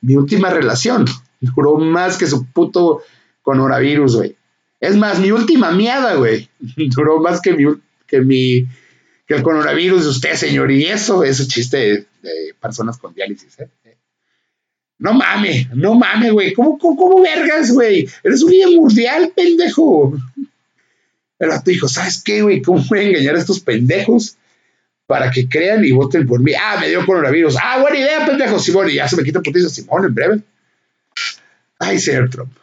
mi 0.00 0.16
última 0.16 0.50
relación 0.50 1.04
duró 1.38 1.76
más 1.76 2.18
que 2.18 2.26
su 2.26 2.46
puto 2.46 3.04
coronavirus, 3.42 4.16
güey. 4.16 4.36
Es 4.82 4.96
más, 4.96 5.20
mi 5.20 5.30
última 5.30 5.70
miada, 5.70 6.16
güey, 6.16 6.48
duró 6.76 7.20
más 7.20 7.40
que 7.40 7.52
mi, 7.52 7.64
que 8.04 8.20
mi, 8.20 8.66
que 9.26 9.34
el 9.34 9.42
coronavirus 9.42 10.02
de 10.02 10.08
usted, 10.10 10.34
señor. 10.34 10.72
Y 10.72 10.86
eso 10.86 11.22
es 11.22 11.38
un 11.38 11.46
chiste 11.46 11.76
de, 11.76 12.06
de 12.20 12.54
personas 12.60 12.98
con 12.98 13.14
diálisis, 13.14 13.60
¿eh? 13.60 13.68
No 14.98 15.14
mames, 15.14 15.70
no 15.70 15.94
mames, 15.94 16.32
güey. 16.32 16.52
¿Cómo, 16.52 16.78
cómo, 16.78 16.96
cómo 16.96 17.22
vergas, 17.22 17.70
güey? 17.70 18.08
Eres 18.24 18.42
un 18.42 18.50
líder 18.50 18.70
mundial, 18.70 19.32
pendejo. 19.34 20.16
El 21.38 21.48
rato 21.48 21.70
dijo, 21.70 21.88
¿sabes 21.88 22.20
qué, 22.22 22.42
güey? 22.42 22.60
¿Cómo 22.60 22.84
voy 22.88 22.98
a 22.98 23.02
engañar 23.02 23.36
a 23.36 23.38
estos 23.38 23.60
pendejos? 23.60 24.36
para 25.12 25.30
que 25.30 25.46
crean 25.46 25.84
y 25.84 25.92
voten 25.92 26.26
por 26.26 26.40
mí. 26.40 26.52
Ah, 26.54 26.78
me 26.80 26.88
dio 26.88 27.04
coronavirus. 27.04 27.56
Ah, 27.62 27.80
buena 27.80 27.98
idea, 27.98 28.24
pendejo. 28.24 28.58
Simón, 28.58 28.88
y 28.88 28.94
ya 28.94 29.06
se 29.06 29.16
me 29.16 29.24
quita 29.24 29.42
putiza 29.42 29.68
Simón 29.68 30.06
en 30.06 30.14
breve. 30.14 30.40
Ay, 31.78 31.98
señor 31.98 32.30
Trump. 32.30 32.56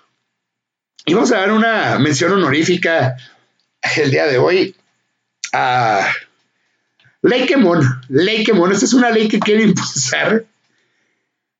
Vamos 1.13 1.31
a 1.31 1.37
dar 1.37 1.51
una 1.51 1.97
mención 1.99 2.31
honorífica 2.33 3.17
el 3.97 4.11
día 4.11 4.25
de 4.25 4.37
hoy 4.37 4.75
a 5.53 6.07
Leikemon. 7.21 8.01
Leikemon, 8.09 8.71
esta 8.71 8.85
es 8.85 8.93
una 8.93 9.09
ley 9.09 9.27
que 9.27 9.39
quiere 9.39 9.63
impulsar 9.63 10.45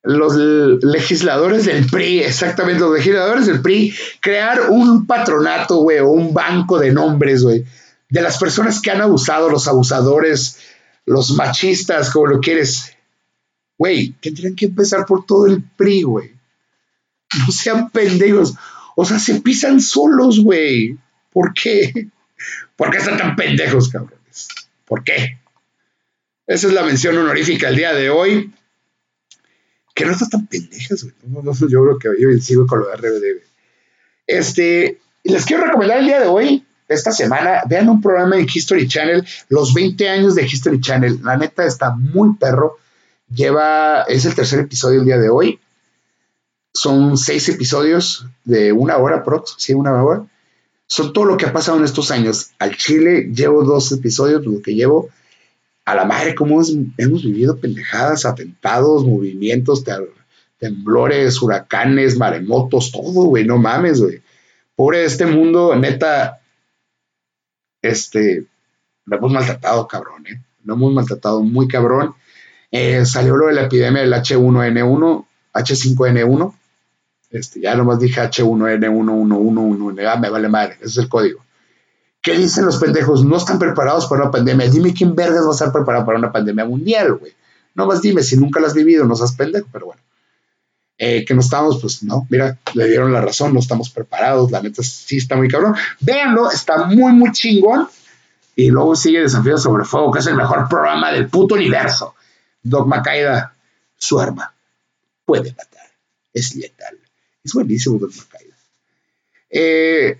los 0.03 0.36
legisladores 0.36 1.65
del 1.65 1.86
PRI, 1.86 2.22
exactamente, 2.22 2.82
los 2.82 2.94
legisladores 2.94 3.48
del 3.48 3.62
PRI, 3.62 3.94
crear 4.22 4.70
un 4.70 5.06
patronato, 5.06 5.77
güey, 5.77 6.00
o 6.00 6.10
un 6.10 6.34
banco 6.34 6.79
de 6.79 6.91
nombres, 6.91 7.44
güey, 7.44 7.65
de 8.10 8.22
las 8.22 8.38
personas 8.38 8.82
que 8.82 8.91
han 8.91 9.01
abusado, 9.01 9.50
los 9.50 9.68
abusadores, 9.68 10.60
los 11.06 11.32
machistas, 11.32 12.12
como 12.12 12.27
lo 12.27 12.39
quieres. 12.39 12.94
Güey, 13.77 14.12
tendrían 14.22 14.56
que 14.56 14.65
empezar 14.65 15.06
por 15.06 15.25
todo 15.25 15.48
el 15.48 15.63
PRI, 15.63 16.04
güey. 16.04 16.32
No 17.38 17.52
sean 17.52 17.89
pendejos. 17.89 18.56
O 19.02 19.06
sea, 19.06 19.18
se 19.18 19.40
pisan 19.40 19.80
solos, 19.80 20.42
güey. 20.44 20.98
¿Por 21.32 21.54
qué? 21.54 22.10
¿Por 22.76 22.92
qué 22.92 22.98
están 22.98 23.18
tan 23.18 23.38
pendejos, 23.38 23.88
cabrones? 23.88 24.50
¿Por 24.86 25.06
qué? 25.06 25.40
Esa 26.46 26.68
es 26.68 26.74
la 26.74 26.84
mención 26.84 27.18
honorífica 27.18 27.70
el 27.70 27.78
día 27.78 27.94
de 27.94 28.10
hoy. 28.10 28.54
Que 29.96 30.04
no 30.04 30.12
están 30.12 30.30
tan 30.30 30.48
pendejas, 30.48 31.04
güey. 31.04 31.16
No, 31.24 31.54
yo 31.70 31.98
creo 31.98 31.98
que 31.98 32.22
yo 32.22 32.42
sigo 32.42 32.68
con 32.68 32.82
lo 32.82 32.90
de 32.90 32.98
RBD. 32.98 33.42
Este, 34.28 35.00
les 35.24 35.46
quiero 35.46 35.64
recomendar 35.64 36.00
el 36.00 36.06
día 36.06 36.20
de 36.20 36.28
hoy 36.28 36.66
esta 36.90 37.14
semana, 37.14 37.62
vean 37.70 37.88
un 37.88 38.02
programa 38.02 38.38
en 38.38 38.48
History 38.54 38.86
Channel, 38.86 39.26
los 39.48 39.74
20 39.74 40.10
años 40.10 40.36
de 40.36 40.44
History 40.44 40.82
Channel. 40.82 41.22
La 41.24 41.38
neta 41.38 41.64
está 41.64 41.92
muy 41.92 42.36
perro. 42.36 42.80
Lleva, 43.34 44.04
es 44.10 44.26
el 44.26 44.36
tercer 44.36 44.60
episodio 44.60 45.00
el 45.00 45.06
día 45.06 45.18
de 45.18 45.30
hoy. 45.30 45.58
Son 46.73 47.17
seis 47.17 47.49
episodios 47.49 48.25
de 48.43 48.71
una 48.71 48.97
hora, 48.97 49.23
prox, 49.23 49.55
sí, 49.58 49.73
una 49.73 50.03
hora. 50.03 50.25
Son 50.88 51.13
todo 51.13 51.25
lo 51.25 51.38
que 51.38 51.45
ha 51.45 51.53
pasado 51.53 51.77
en 51.77 51.84
estos 51.84 52.12
años. 52.12 52.51
Al 52.60 52.75
Chile 52.77 53.29
llevo 53.34 53.63
dos 53.63 53.91
episodios, 53.91 54.45
lo 54.45 54.62
que 54.62 54.73
llevo. 54.73 55.10
A 55.86 55.95
la 55.95 56.05
madre, 56.05 56.36
cómo 56.36 56.62
hemos 56.97 57.23
vivido 57.23 57.58
pendejadas, 57.58 58.25
atentados, 58.25 59.05
movimientos, 59.05 59.84
temblores, 60.60 61.41
huracanes, 61.41 62.17
maremotos, 62.17 62.91
todo, 62.91 63.25
güey, 63.25 63.45
no 63.45 63.58
mames, 63.58 64.01
güey. 64.01 64.21
Pobre 64.75 65.03
este 65.03 65.25
mundo, 65.25 65.75
neta, 65.75 66.41
este, 67.82 68.45
lo 69.05 69.17
hemos 69.17 69.32
maltratado, 69.32 69.88
cabrón, 69.88 70.27
¿eh? 70.27 70.41
Lo 70.63 70.75
hemos 70.75 70.93
maltratado 70.93 71.41
muy 71.41 71.67
cabrón. 71.67 72.13
Eh, 72.71 73.05
salió 73.05 73.36
lo 73.36 73.47
de 73.47 73.53
la 73.53 73.63
epidemia 73.63 74.01
del 74.01 74.13
H1N1, 74.13 75.25
H5N1. 75.53 76.53
Este, 77.30 77.62
ya 77.62 77.76
nomás 77.76 78.00
dije 78.00 78.22
H1N1111, 78.22 80.08
ah, 80.08 80.18
me 80.18 80.30
vale 80.30 80.50
madre, 80.50 80.76
ese 80.76 80.86
es 80.86 80.98
el 80.98 81.10
código. 81.10 81.44
¿Qué 82.22 82.34
dicen 82.34 82.65
los 82.65 82.78
pendejos? 82.78 83.24
No 83.24 83.38
están 83.38 83.60
preparados 83.60 84.08
para 84.08 84.24
una 84.24 84.32
pandemia. 84.32 84.70
Dime 84.70 84.94
quién 84.94 85.15
vergas 85.15 85.46
va 85.46 85.50
a 85.50 85.54
estar 85.54 85.72
preparado 85.72 86.06
para 86.06 86.18
una 86.18 86.32
pandemia 86.32 86.65
mundial, 86.65 87.13
güey. 87.13 87.34
No 87.76 87.86
más 87.86 88.02
dime, 88.02 88.24
si 88.24 88.36
nunca 88.36 88.60
la 88.60 88.68
has 88.68 88.74
vivido, 88.74 89.06
no 89.06 89.15
seas 89.15 89.34
pendejo, 89.34 89.68
pero 89.72 89.86
bueno. 89.88 90.02
Eh, 90.98 91.24
que 91.24 91.34
no 91.34 91.39
estamos, 91.39 91.80
pues 91.80 92.04
no, 92.04 92.28
mira, 92.30 92.60
le 92.74 92.88
dieron 92.89 93.13
la 93.13 93.22
razón, 93.22 93.54
no 93.54 93.62
estamos 93.62 93.89
preparados, 93.89 94.52
la 94.52 94.62
neta 94.62 94.84
sí 94.84 95.15
está 95.15 95.38
muy 95.38 95.48
cabrón. 95.48 95.76
Véanlo, 96.02 96.52
está 96.52 96.88
muy, 96.88 97.13
muy 97.13 97.32
chingón. 97.32 97.88
Y 98.54 98.70
luego 98.70 98.98
sigue 98.98 99.22
Desafío 99.22 99.58
sobre 99.58 99.86
Fuego, 99.86 100.12
que 100.12 100.20
es 100.20 100.28
el 100.28 100.36
mejor 100.36 100.68
programa 100.68 101.13
del 101.13 101.30
puto 101.30 101.56
universo. 101.56 102.15
Dogma 102.62 103.02
Caída, 103.02 103.56
su 103.96 104.20
arma 104.20 104.54
puede 105.24 105.52
matar, 105.52 105.88
es 106.34 106.56
letal. 106.56 106.98
Es 107.43 107.54
buenísimo 107.54 107.97
Dogma 107.97 108.23
Caída. 108.30 108.56
Eh, 109.49 110.19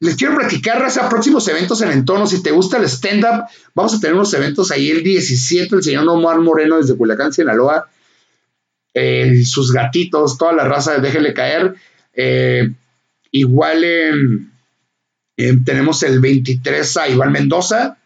les 0.00 0.16
quiero 0.16 0.36
platicar, 0.36 0.80
raza, 0.80 1.08
próximos 1.08 1.46
eventos 1.48 1.80
en 1.82 1.92
entorno. 1.92 2.26
Si 2.26 2.42
te 2.42 2.50
gusta 2.50 2.76
el 2.76 2.84
stand-up, 2.84 3.44
vamos 3.74 3.94
a 3.94 4.00
tener 4.00 4.14
unos 4.14 4.34
eventos 4.34 4.70
ahí 4.70 4.90
el 4.90 5.02
17, 5.02 5.76
el 5.76 5.82
señor 5.82 6.08
Omar 6.08 6.40
Moreno 6.40 6.78
desde 6.78 6.96
Culiacán, 6.96 7.32
Sinaloa 7.32 7.88
eh, 8.94 9.44
sus 9.44 9.72
gatitos, 9.72 10.36
toda 10.36 10.52
la 10.52 10.64
raza 10.64 10.92
de 10.92 11.00
Déjele 11.00 11.32
Caer. 11.32 11.74
Eh, 12.14 12.70
igual 13.30 14.50
tenemos 15.64 16.02
el 16.02 16.20
23 16.20 16.96
a 16.98 17.08
Iván 17.08 17.32
Mendoza 17.32 17.96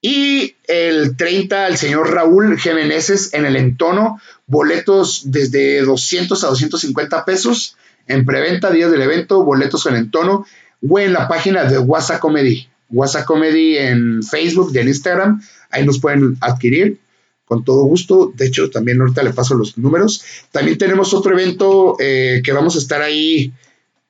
y 0.00 0.56
el 0.66 1.16
30 1.16 1.66
al 1.66 1.76
señor 1.76 2.12
Raúl 2.12 2.58
Jiménez 2.58 3.32
en 3.32 3.46
el 3.46 3.56
entono, 3.56 4.20
boletos 4.52 5.22
desde 5.24 5.80
200 5.80 6.44
a 6.44 6.48
250 6.48 7.24
pesos 7.24 7.74
en 8.06 8.26
preventa, 8.26 8.70
días 8.70 8.90
del 8.90 9.00
evento, 9.00 9.42
boletos 9.42 9.86
en 9.86 9.96
entono, 9.96 10.44
o 10.86 10.98
en 10.98 11.14
la 11.14 11.26
página 11.26 11.64
de 11.64 11.78
WhatsApp 11.78 12.20
Comedy, 12.20 12.68
WhatsApp 12.90 13.24
Comedy 13.24 13.78
en 13.78 14.22
Facebook 14.22 14.70
y 14.74 14.78
en 14.78 14.88
Instagram, 14.88 15.42
ahí 15.70 15.86
nos 15.86 16.00
pueden 16.00 16.36
adquirir 16.42 16.98
con 17.46 17.64
todo 17.64 17.84
gusto. 17.84 18.30
De 18.36 18.46
hecho, 18.46 18.68
también 18.68 19.00
ahorita 19.00 19.22
le 19.22 19.32
paso 19.32 19.54
los 19.54 19.78
números. 19.78 20.22
También 20.50 20.76
tenemos 20.76 21.14
otro 21.14 21.32
evento 21.32 21.96
eh, 21.98 22.42
que 22.44 22.52
vamos 22.52 22.76
a 22.76 22.78
estar 22.78 23.00
ahí. 23.00 23.54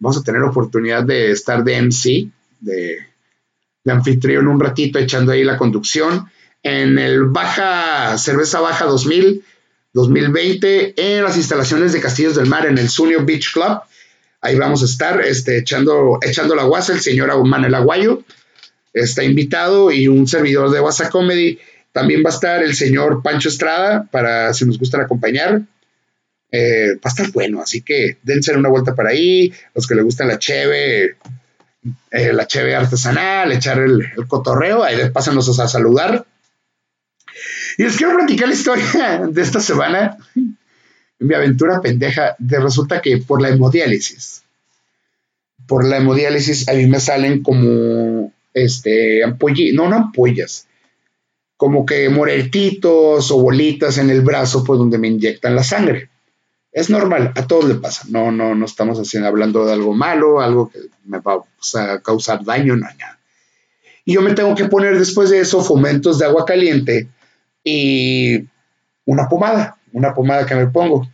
Vamos 0.00 0.16
a 0.16 0.24
tener 0.24 0.42
oportunidad 0.42 1.04
de 1.04 1.30
estar 1.30 1.62
de 1.62 1.82
MC, 1.82 2.28
de, 2.58 2.98
de 3.84 3.92
anfitrión 3.92 4.48
un 4.48 4.58
ratito, 4.58 4.98
echando 4.98 5.30
ahí 5.30 5.44
la 5.44 5.56
conducción. 5.56 6.26
En 6.64 6.98
el 6.98 7.26
Baja, 7.26 8.18
Cerveza 8.18 8.60
Baja 8.60 8.86
2000, 8.86 9.44
2020, 9.92 10.94
en 10.96 11.22
las 11.22 11.36
instalaciones 11.36 11.92
de 11.92 12.00
Castillos 12.00 12.36
del 12.36 12.46
Mar, 12.46 12.66
en 12.66 12.78
el 12.78 12.88
Sunio 12.88 13.24
Beach 13.24 13.52
Club. 13.52 13.80
Ahí 14.40 14.56
vamos 14.56 14.82
a 14.82 14.86
estar 14.86 15.20
este, 15.20 15.58
echando, 15.58 16.18
echando 16.22 16.54
la 16.54 16.64
guasa. 16.64 16.92
El 16.92 17.00
señor 17.00 17.30
El 17.30 17.74
Aguayo 17.74 18.24
está 18.92 19.22
invitado 19.22 19.92
y 19.92 20.08
un 20.08 20.26
servidor 20.26 20.70
de 20.70 20.80
WhatsApp 20.80 21.10
Comedy 21.10 21.58
también 21.92 22.22
va 22.24 22.30
a 22.30 22.34
estar 22.34 22.62
el 22.62 22.74
señor 22.74 23.22
Pancho 23.22 23.48
Estrada 23.48 24.08
para 24.10 24.52
si 24.54 24.64
nos 24.64 24.78
gustan 24.78 25.02
acompañar. 25.02 25.62
Eh, 26.50 26.94
va 26.96 27.00
a 27.04 27.08
estar 27.08 27.30
bueno, 27.32 27.62
así 27.62 27.82
que 27.82 28.18
dense 28.22 28.54
una 28.56 28.68
vuelta 28.68 28.94
para 28.94 29.10
ahí. 29.10 29.52
Los 29.74 29.86
que 29.86 29.94
les 29.94 30.04
gustan 30.04 30.28
la 30.28 30.38
cheve, 30.38 31.16
eh, 32.10 32.32
la 32.32 32.46
cheve 32.46 32.74
artesanal, 32.74 33.52
echar 33.52 33.78
el, 33.78 34.10
cotorreo, 34.26 34.82
ahí 34.82 34.96
pásanos 35.10 35.58
a 35.58 35.68
saludar. 35.68 36.26
Y 37.78 37.84
les 37.84 37.96
quiero 37.96 38.14
platicar 38.16 38.48
la 38.48 38.54
historia 38.54 39.22
de 39.30 39.42
esta 39.42 39.60
semana, 39.60 40.16
mi 41.18 41.34
aventura 41.34 41.80
pendeja, 41.80 42.34
de 42.38 42.60
resulta 42.60 43.00
que 43.00 43.18
por 43.18 43.40
la 43.40 43.48
hemodiálisis. 43.48 44.42
por 45.66 45.86
la 45.86 45.98
hemodiálisis, 45.98 46.68
a 46.68 46.72
mí 46.74 46.86
me 46.86 47.00
salen 47.00 47.42
como, 47.42 48.32
este, 48.52 49.22
ampollas, 49.24 49.72
no, 49.74 49.88
no 49.88 49.96
ampollas, 49.96 50.66
como 51.56 51.86
que 51.86 52.08
moretitos 52.08 53.30
o 53.30 53.40
bolitas 53.40 53.96
en 53.98 54.10
el 54.10 54.22
brazo, 54.22 54.64
pues 54.64 54.78
donde 54.78 54.98
me 54.98 55.08
inyectan 55.08 55.54
la 55.54 55.62
sangre. 55.62 56.10
Es 56.72 56.90
normal, 56.90 57.32
a 57.36 57.46
todos 57.46 57.66
le 57.66 57.76
pasa. 57.76 58.04
No, 58.08 58.32
no, 58.32 58.54
no 58.54 58.64
estamos 58.66 58.98
haciendo, 58.98 59.28
hablando 59.28 59.64
de 59.64 59.74
algo 59.74 59.94
malo, 59.94 60.40
algo 60.40 60.70
que 60.70 60.80
me 61.04 61.20
va 61.20 61.44
a 61.76 62.00
causar 62.00 62.44
daño, 62.44 62.74
no, 62.74 62.86
nada. 62.86 63.18
Y 64.04 64.14
yo 64.14 64.22
me 64.22 64.34
tengo 64.34 64.54
que 64.54 64.64
poner 64.64 64.98
después 64.98 65.30
de 65.30 65.38
eso 65.40 65.62
fomentos 65.62 66.18
de 66.18 66.26
agua 66.26 66.44
caliente 66.44 67.08
y 67.64 68.46
una 69.04 69.28
pomada, 69.28 69.78
una 69.92 70.14
pomada 70.14 70.46
que 70.46 70.54
me 70.54 70.66
pongo. 70.66 71.08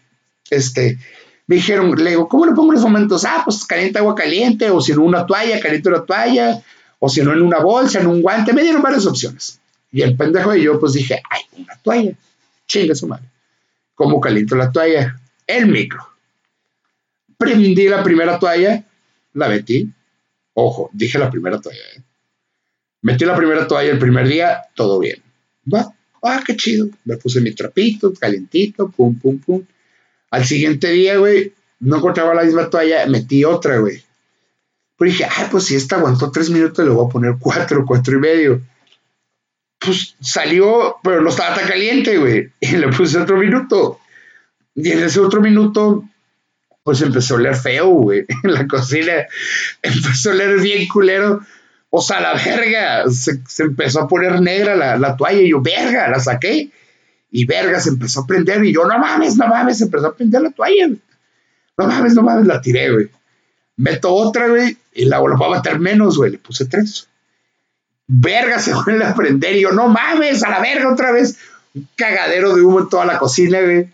Este, 0.50 0.98
me 1.46 1.56
dijeron, 1.56 1.90
le 2.02 2.10
digo, 2.10 2.28
¿cómo 2.28 2.46
le 2.46 2.52
pongo 2.52 2.72
los 2.72 2.82
fomentos? 2.82 3.24
Ah, 3.24 3.42
pues 3.44 3.64
caliente 3.64 3.98
agua 3.98 4.14
caliente, 4.14 4.70
o 4.70 4.80
si 4.80 4.92
no 4.92 5.02
una 5.02 5.26
toalla, 5.26 5.60
caliente 5.60 5.88
una 5.88 6.04
toalla, 6.04 6.62
o 6.98 7.08
si 7.08 7.22
no 7.22 7.32
en 7.32 7.42
una 7.42 7.60
bolsa, 7.60 8.00
en 8.00 8.06
un 8.06 8.22
guante. 8.22 8.52
Me 8.52 8.62
dieron 8.62 8.82
varias 8.82 9.06
opciones. 9.06 9.60
Y 9.90 10.02
el 10.02 10.16
pendejo 10.16 10.54
y 10.54 10.62
yo, 10.64 10.78
pues 10.78 10.92
dije, 10.92 11.22
ay, 11.30 11.42
una 11.56 11.74
toalla. 11.82 12.12
Chinga 12.66 12.94
su 12.94 13.08
madre. 13.08 13.24
¿Cómo 13.94 14.20
caliento 14.20 14.54
la 14.56 14.70
toalla? 14.70 15.18
El 15.46 15.66
micro. 15.66 16.06
Prendí 17.38 17.88
la 17.88 18.02
primera 18.02 18.38
toalla, 18.38 18.84
la 19.32 19.48
metí. 19.48 19.90
Ojo, 20.54 20.90
dije 20.92 21.18
la 21.18 21.30
primera 21.30 21.60
toalla. 21.60 21.80
¿eh? 21.96 22.02
Metí 23.02 23.24
la 23.24 23.36
primera 23.36 23.66
toalla 23.66 23.90
el 23.90 23.98
primer 23.98 24.28
día, 24.28 24.62
todo 24.74 24.98
bien. 24.98 25.22
Va, 25.72 25.94
ah, 26.22 26.42
qué 26.44 26.56
chido. 26.56 26.88
Me 27.04 27.16
puse 27.16 27.40
mi 27.40 27.52
trapito, 27.52 28.12
calientito, 28.14 28.90
pum, 28.90 29.18
pum, 29.18 29.38
pum. 29.38 29.64
Al 30.30 30.44
siguiente 30.44 30.90
día, 30.90 31.16
güey, 31.16 31.52
no 31.80 31.96
encontraba 31.96 32.34
la 32.34 32.44
misma 32.44 32.68
toalla, 32.70 33.06
metí 33.06 33.44
otra, 33.44 33.78
güey. 33.78 34.02
Pero 34.98 35.10
dije, 35.10 35.24
ay, 35.24 35.46
pues 35.50 35.64
si 35.64 35.76
esta 35.76 35.96
aguantó 35.96 36.30
tres 36.30 36.50
minutos, 36.50 36.84
le 36.84 36.90
voy 36.90 37.06
a 37.06 37.08
poner 37.08 37.36
cuatro, 37.38 37.84
cuatro 37.86 38.16
y 38.16 38.20
medio. 38.20 38.62
Pues 39.78 40.16
salió, 40.20 40.96
pero 41.04 41.20
no 41.20 41.30
estaba 41.30 41.54
tan 41.54 41.68
caliente, 41.68 42.18
güey. 42.18 42.52
Y 42.60 42.76
le 42.76 42.88
puse 42.88 43.18
otro 43.18 43.36
minuto. 43.36 44.00
Y 44.74 44.90
en 44.90 45.04
ese 45.04 45.20
otro 45.20 45.40
minuto, 45.40 46.04
pues 46.82 47.00
empezó 47.02 47.34
a 47.34 47.36
oler 47.38 47.54
feo, 47.54 47.88
güey. 47.88 48.26
En 48.42 48.54
la 48.54 48.66
cocina 48.66 49.12
empezó 49.82 50.30
a 50.30 50.34
oler 50.34 50.60
bien 50.60 50.88
culero. 50.88 51.40
O 51.90 52.02
sea, 52.02 52.20
la 52.20 52.34
verga, 52.34 53.08
se, 53.10 53.40
empezó 53.62 54.02
a 54.02 54.08
poner 54.08 54.40
negra 54.40 54.76
la, 54.76 54.98
la, 54.98 55.16
toalla 55.16 55.40
y 55.40 55.50
yo, 55.50 55.62
verga, 55.62 56.08
la 56.08 56.20
saqué. 56.20 56.70
Y 57.30 57.44
verga, 57.46 57.80
se 57.80 57.90
empezó 57.90 58.20
a 58.20 58.26
prender 58.26 58.64
y 58.64 58.72
yo, 58.72 58.86
no 58.86 58.98
mames, 58.98 59.36
no 59.36 59.46
mames, 59.48 59.78
se 59.78 59.84
empezó 59.84 60.08
a 60.08 60.14
prender 60.14 60.42
la 60.42 60.50
toalla. 60.50 60.88
No 61.76 61.86
mames, 61.86 62.14
no 62.14 62.22
mames, 62.22 62.46
la 62.46 62.60
tiré, 62.60 62.92
güey. 62.92 63.08
Meto 63.76 64.12
otra, 64.12 64.48
güey, 64.48 64.76
y 64.92 65.04
la 65.04 65.18
volví 65.20 65.42
a 65.42 65.50
meter 65.50 65.78
menos, 65.78 66.16
güey, 66.16 66.32
le 66.32 66.38
puse 66.38 66.66
tres. 66.66 67.08
Verga, 68.06 68.58
se 68.58 68.74
vuelve 68.84 69.04
a 69.04 69.14
prender 69.14 69.56
y 69.56 69.62
yo, 69.62 69.72
no 69.72 69.88
mames, 69.88 70.42
a 70.42 70.50
la 70.50 70.60
verga 70.60 70.92
otra 70.92 71.12
vez. 71.12 71.38
Un 71.74 71.88
cagadero 71.96 72.54
de 72.54 72.62
humo 72.62 72.80
en 72.80 72.88
toda 72.88 73.06
la 73.06 73.18
cocina, 73.18 73.60
güey. 73.60 73.90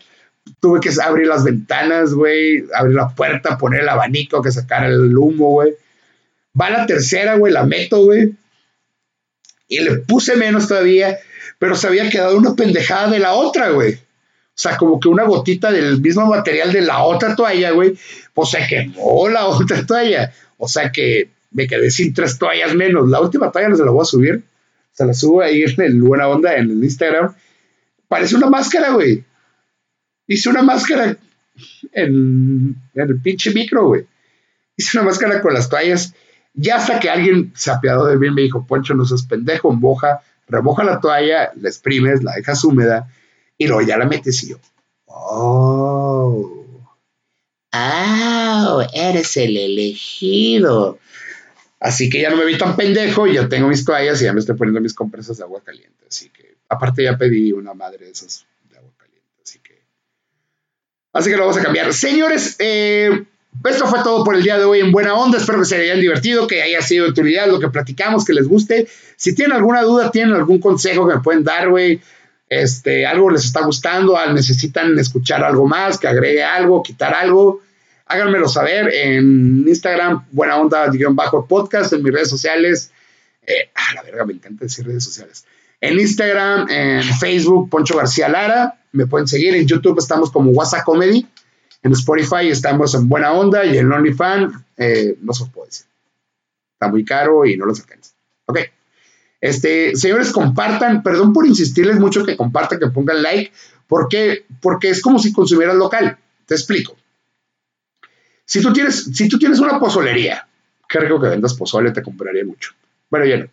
Tuve 0.59 0.79
que 0.79 0.91
abrir 1.01 1.27
las 1.27 1.43
ventanas, 1.43 2.13
güey, 2.13 2.65
abrir 2.75 2.95
la 2.95 3.09
puerta, 3.09 3.57
poner 3.57 3.81
el 3.81 3.89
abanico 3.89 4.41
que 4.41 4.51
sacara 4.51 4.87
el 4.87 5.17
humo, 5.17 5.51
güey 5.51 5.75
Va 6.59 6.69
la 6.69 6.85
tercera, 6.85 7.35
güey, 7.35 7.51
la 7.51 7.65
meto, 7.65 8.03
güey. 8.03 8.33
Y 9.67 9.79
le 9.79 9.97
puse 9.97 10.35
menos 10.35 10.67
todavía, 10.67 11.17
pero 11.59 11.75
se 11.75 11.87
había 11.87 12.09
quedado 12.09 12.37
una 12.37 12.55
pendejada 12.55 13.09
de 13.09 13.19
la 13.19 13.33
otra, 13.33 13.69
güey. 13.69 13.95
O 13.95 14.57
sea, 14.57 14.77
como 14.77 14.99
que 14.99 15.09
una 15.09 15.25
gotita 15.25 15.71
del 15.71 15.99
mismo 15.99 16.25
material 16.27 16.71
de 16.71 16.81
la 16.81 17.03
otra 17.03 17.35
toalla, 17.35 17.71
güey, 17.71 17.97
pues 18.33 18.51
se 18.51 18.65
quemó 18.67 19.27
la 19.27 19.45
otra 19.47 19.85
toalla. 19.85 20.33
O 20.57 20.67
sea 20.67 20.91
que 20.91 21.29
me 21.51 21.67
quedé 21.67 21.91
sin 21.91 22.13
tres 22.13 22.37
toallas 22.37 22.73
menos. 22.73 23.09
La 23.09 23.19
última 23.19 23.51
toalla 23.51 23.69
no 23.69 23.75
se 23.75 23.83
la 23.83 23.91
voy 23.91 24.03
a 24.03 24.05
subir. 24.05 24.43
Se 24.93 25.05
la 25.05 25.13
subo 25.13 25.41
ahí 25.41 25.63
en 25.63 25.81
el 25.81 26.01
Buena 26.01 26.29
Onda 26.29 26.55
en 26.55 26.71
el 26.71 26.83
Instagram. 26.83 27.35
Parece 28.07 28.35
una 28.37 28.49
máscara, 28.49 28.91
güey. 28.91 29.25
Hice 30.27 30.49
una 30.49 30.61
máscara 30.61 31.17
en, 31.91 32.75
en 32.93 33.09
el 33.09 33.19
pinche 33.19 33.51
micro, 33.51 33.87
güey. 33.87 34.05
Hice 34.77 34.97
una 34.97 35.07
máscara 35.07 35.41
con 35.41 35.53
las 35.53 35.67
toallas 35.67 36.13
ya 36.55 36.77
hasta 36.77 36.99
que 36.99 37.09
alguien 37.09 37.51
se 37.55 37.71
apiadó 37.71 38.07
de 38.07 38.17
mí 38.17 38.31
me 38.31 38.41
dijo, 38.41 38.65
Poncho, 38.65 38.93
no 38.93 39.05
seas 39.05 39.23
pendejo, 39.23 39.71
moja, 39.71 40.21
remoja 40.47 40.83
la 40.83 40.99
toalla, 40.99 41.51
la 41.55 41.69
exprimes, 41.69 42.23
la 42.23 42.33
dejas 42.33 42.63
húmeda 42.63 43.09
y 43.57 43.67
luego 43.67 43.81
ya 43.81 43.97
la 43.97 44.05
metes 44.05 44.43
y 44.43 44.49
yo, 44.49 44.57
oh, 45.05 46.65
oh, 47.73 48.83
eres 48.93 49.37
el 49.37 49.57
elegido. 49.57 50.99
Así 51.79 52.09
que 52.09 52.21
ya 52.21 52.29
no 52.29 52.37
me 52.37 52.45
vi 52.45 52.57
tan 52.57 52.75
pendejo, 52.75 53.27
ya 53.27 53.47
tengo 53.47 53.67
mis 53.67 53.85
toallas 53.85 54.21
y 54.21 54.25
ya 54.25 54.33
me 54.33 54.39
estoy 54.39 54.55
poniendo 54.55 54.81
mis 54.81 54.93
compresas 54.93 55.37
de 55.37 55.43
agua 55.43 55.61
caliente. 55.63 56.05
Así 56.07 56.29
que, 56.29 56.55
aparte 56.69 57.03
ya 57.03 57.17
pedí 57.17 57.51
una 57.51 57.73
madre 57.73 58.05
de 58.05 58.11
esas 58.11 58.45
de 58.69 58.77
agua 58.77 58.91
caliente. 58.97 59.29
Así 59.43 59.59
que, 59.59 59.83
así 61.13 61.29
que 61.29 61.35
lo 61.37 61.43
vamos 61.43 61.57
a 61.57 61.63
cambiar. 61.63 61.93
Señores, 61.93 62.55
eh, 62.59 63.25
esto 63.63 63.87
fue 63.87 63.99
todo 64.03 64.23
por 64.23 64.35
el 64.35 64.43
día 64.43 64.57
de 64.57 64.65
hoy 64.65 64.79
en 64.79 64.91
Buena 64.91 65.15
Onda. 65.15 65.37
Espero 65.37 65.59
que 65.59 65.65
se 65.65 65.77
hayan 65.77 65.99
divertido, 65.99 66.47
que 66.47 66.61
haya 66.61 66.81
sido 66.81 67.05
de 67.05 67.11
utilidad 67.11 67.47
lo 67.47 67.59
que 67.59 67.69
platicamos, 67.69 68.25
que 68.25 68.33
les 68.33 68.47
guste. 68.47 68.87
Si 69.15 69.33
tienen 69.33 69.55
alguna 69.55 69.81
duda, 69.81 70.11
tienen 70.11 70.35
algún 70.35 70.59
consejo 70.59 71.07
que 71.07 71.15
me 71.15 71.21
pueden 71.21 71.43
dar, 71.43 71.69
güey. 71.69 72.01
Este, 72.49 73.05
algo 73.05 73.31
les 73.31 73.45
está 73.45 73.65
gustando, 73.65 74.17
necesitan 74.31 74.97
escuchar 74.99 75.43
algo 75.43 75.67
más, 75.67 75.97
que 75.97 76.07
agregue 76.07 76.43
algo, 76.43 76.83
quitar 76.83 77.13
algo, 77.13 77.61
háganmelo 78.05 78.47
saber 78.47 78.93
en 78.93 79.65
Instagram, 79.67 80.25
Buena 80.31 80.57
Onda, 80.57 80.91
bajo 81.11 81.47
podcast, 81.47 81.91
en 81.93 82.03
mis 82.03 82.13
redes 82.13 82.29
sociales. 82.29 82.91
Eh, 83.45 83.69
ah, 83.73 83.93
la 83.95 84.03
verga, 84.03 84.25
me 84.25 84.33
encanta 84.33 84.65
decir 84.65 84.85
redes 84.85 85.03
sociales. 85.03 85.45
En 85.81 85.99
Instagram, 85.99 86.69
en 86.69 87.03
Facebook, 87.03 87.69
Poncho 87.69 87.97
García 87.97 88.29
Lara. 88.29 88.79
Me 88.91 89.07
pueden 89.07 89.27
seguir 89.27 89.55
en 89.55 89.67
YouTube, 89.67 89.99
estamos 89.99 90.31
como 90.31 90.51
WhatsApp 90.51 90.83
Comedy. 90.85 91.27
En 91.85 91.91
Spotify 91.91 92.49
estamos 92.49 92.95
en 92.95 93.07
buena 93.07 93.31
onda 93.31 93.63
y 93.63 93.77
en 93.77 93.93
OnlyFans 93.93 94.55
eh, 94.75 95.19
no 95.21 95.33
se 95.33 95.43
os 95.43 95.49
puedo 95.51 95.67
decir. 95.67 95.85
Está 96.73 96.87
muy 96.87 97.05
caro 97.05 97.45
y 97.45 97.57
no 97.57 97.67
lo 97.67 97.75
saquen. 97.75 97.99
Ok. 98.47 98.59
Este, 99.39 99.95
señores, 99.95 100.31
compartan, 100.31 101.03
perdón 101.03 101.31
por 101.31 101.45
insistirles 101.45 101.99
mucho 101.99 102.25
que 102.25 102.35
compartan, 102.35 102.79
que 102.79 102.87
pongan 102.87 103.21
like, 103.21 103.51
porque, 103.85 104.45
porque 104.61 104.89
es 104.89 104.99
como 104.99 105.19
si 105.19 105.31
consumieras 105.31 105.75
local. 105.75 106.17
Te 106.47 106.55
explico. 106.55 106.97
Si 108.45 108.63
tú 108.63 108.73
tienes, 108.73 109.03
si 109.13 109.29
tú 109.29 109.37
tienes 109.37 109.59
una 109.59 109.79
pozolería, 109.79 110.47
creo 110.87 111.21
que 111.21 111.27
vendas 111.27 111.53
pozole, 111.53 111.91
te 111.91 112.01
compraría 112.01 112.45
mucho. 112.45 112.71
Bueno, 113.11 113.27
ya 113.27 113.37
no. 113.37 113.47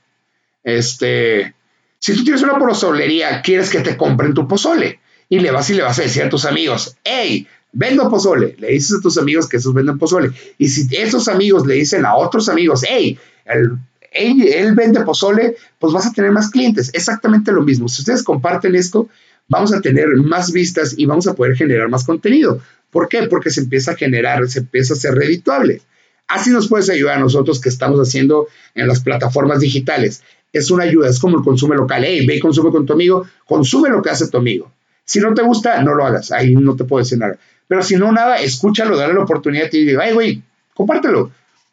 Este, 0.64 1.54
si 1.98 2.16
tú 2.16 2.24
tienes 2.24 2.42
una 2.42 2.58
pozolería, 2.58 3.42
quieres 3.42 3.68
que 3.68 3.80
te 3.80 3.98
compren 3.98 4.32
tu 4.32 4.48
pozole 4.48 5.00
y 5.28 5.38
le 5.40 5.50
vas 5.50 5.68
y 5.68 5.74
le 5.74 5.82
vas 5.82 5.98
a 5.98 6.02
decir 6.02 6.22
a 6.22 6.30
tus 6.30 6.46
amigos, 6.46 6.96
hey, 7.04 7.46
vendo 7.72 8.08
pozole, 8.08 8.54
le 8.58 8.68
dices 8.68 8.98
a 8.98 9.00
tus 9.00 9.18
amigos 9.18 9.48
que 9.48 9.56
esos 9.56 9.74
venden 9.74 9.98
pozole. 9.98 10.30
Y 10.58 10.68
si 10.68 10.94
esos 10.96 11.28
amigos 11.28 11.66
le 11.66 11.74
dicen 11.74 12.04
a 12.04 12.16
otros 12.16 12.48
amigos, 12.48 12.84
hey, 12.88 13.18
él, 13.44 14.74
vende 14.74 15.00
pozole, 15.00 15.56
pues 15.78 15.92
vas 15.92 16.06
a 16.06 16.12
tener 16.12 16.32
más 16.32 16.50
clientes. 16.50 16.90
Exactamente 16.92 17.52
lo 17.52 17.62
mismo. 17.62 17.88
Si 17.88 18.02
ustedes 18.02 18.22
comparten 18.22 18.74
esto, 18.74 19.08
vamos 19.48 19.72
a 19.72 19.80
tener 19.80 20.08
más 20.16 20.52
vistas 20.52 20.94
y 20.96 21.06
vamos 21.06 21.26
a 21.26 21.34
poder 21.34 21.56
generar 21.56 21.88
más 21.88 22.04
contenido. 22.04 22.60
¿Por 22.90 23.08
qué? 23.08 23.22
Porque 23.24 23.50
se 23.50 23.60
empieza 23.60 23.92
a 23.92 23.96
generar, 23.96 24.46
se 24.48 24.60
empieza 24.60 24.94
a 24.94 24.96
ser 24.96 25.14
redituable. 25.14 25.80
Así 26.28 26.50
nos 26.50 26.68
puedes 26.68 26.88
ayudar 26.90 27.18
a 27.18 27.20
nosotros 27.20 27.60
que 27.60 27.68
estamos 27.68 27.98
haciendo 28.00 28.48
en 28.74 28.86
las 28.86 29.00
plataformas 29.00 29.60
digitales. 29.60 30.22
Es 30.52 30.70
una 30.70 30.84
ayuda, 30.84 31.08
es 31.08 31.18
como 31.18 31.38
el 31.38 31.44
consumo 31.44 31.74
local. 31.74 32.04
Hey, 32.06 32.26
ve 32.26 32.36
y 32.36 32.40
consume 32.40 32.70
con 32.70 32.84
tu 32.84 32.92
amigo, 32.92 33.26
consume 33.46 33.88
lo 33.88 34.02
que 34.02 34.10
hace 34.10 34.28
tu 34.28 34.36
amigo. 34.36 34.70
Si 35.04 35.20
no 35.20 35.34
te 35.34 35.42
gusta, 35.42 35.82
no 35.82 35.94
lo 35.94 36.04
hagas. 36.04 36.30
Ahí 36.32 36.54
no 36.54 36.76
te 36.76 36.84
puedo 36.84 37.02
decir 37.02 37.18
nada. 37.18 37.38
Pero 37.72 37.82
si 37.82 37.96
no, 37.96 38.12
nada, 38.12 38.36
escúchalo, 38.36 38.98
dale 38.98 39.14
la 39.14 39.22
oportunidad 39.22 39.72
y 39.72 39.86
digo, 39.86 40.02
ay, 40.02 40.12
güey, 40.12 40.42
compártelo. 40.74 41.32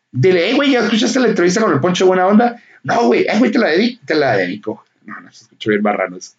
Dile, 0.10 0.46
hey, 0.48 0.54
güey, 0.56 0.72
¿ya 0.72 0.80
escuchaste 0.80 1.20
la 1.20 1.28
entrevista 1.28 1.60
con 1.60 1.74
el 1.74 1.82
Poncho 1.82 2.06
Buena 2.06 2.26
Onda? 2.26 2.56
No, 2.84 3.08
güey, 3.08 3.28
ay, 3.28 3.38
güey, 3.38 3.52
te 3.52 3.60
la 3.60 3.68
dedico. 3.68 4.02
Te 4.06 4.16
la 4.16 4.38
dedico. 4.38 4.86
No, 5.04 5.20
no, 5.20 5.30
se 5.30 5.44
escucha 5.44 5.72
bien 5.72 5.84
barrano 5.84 6.16
eso. 6.16 6.36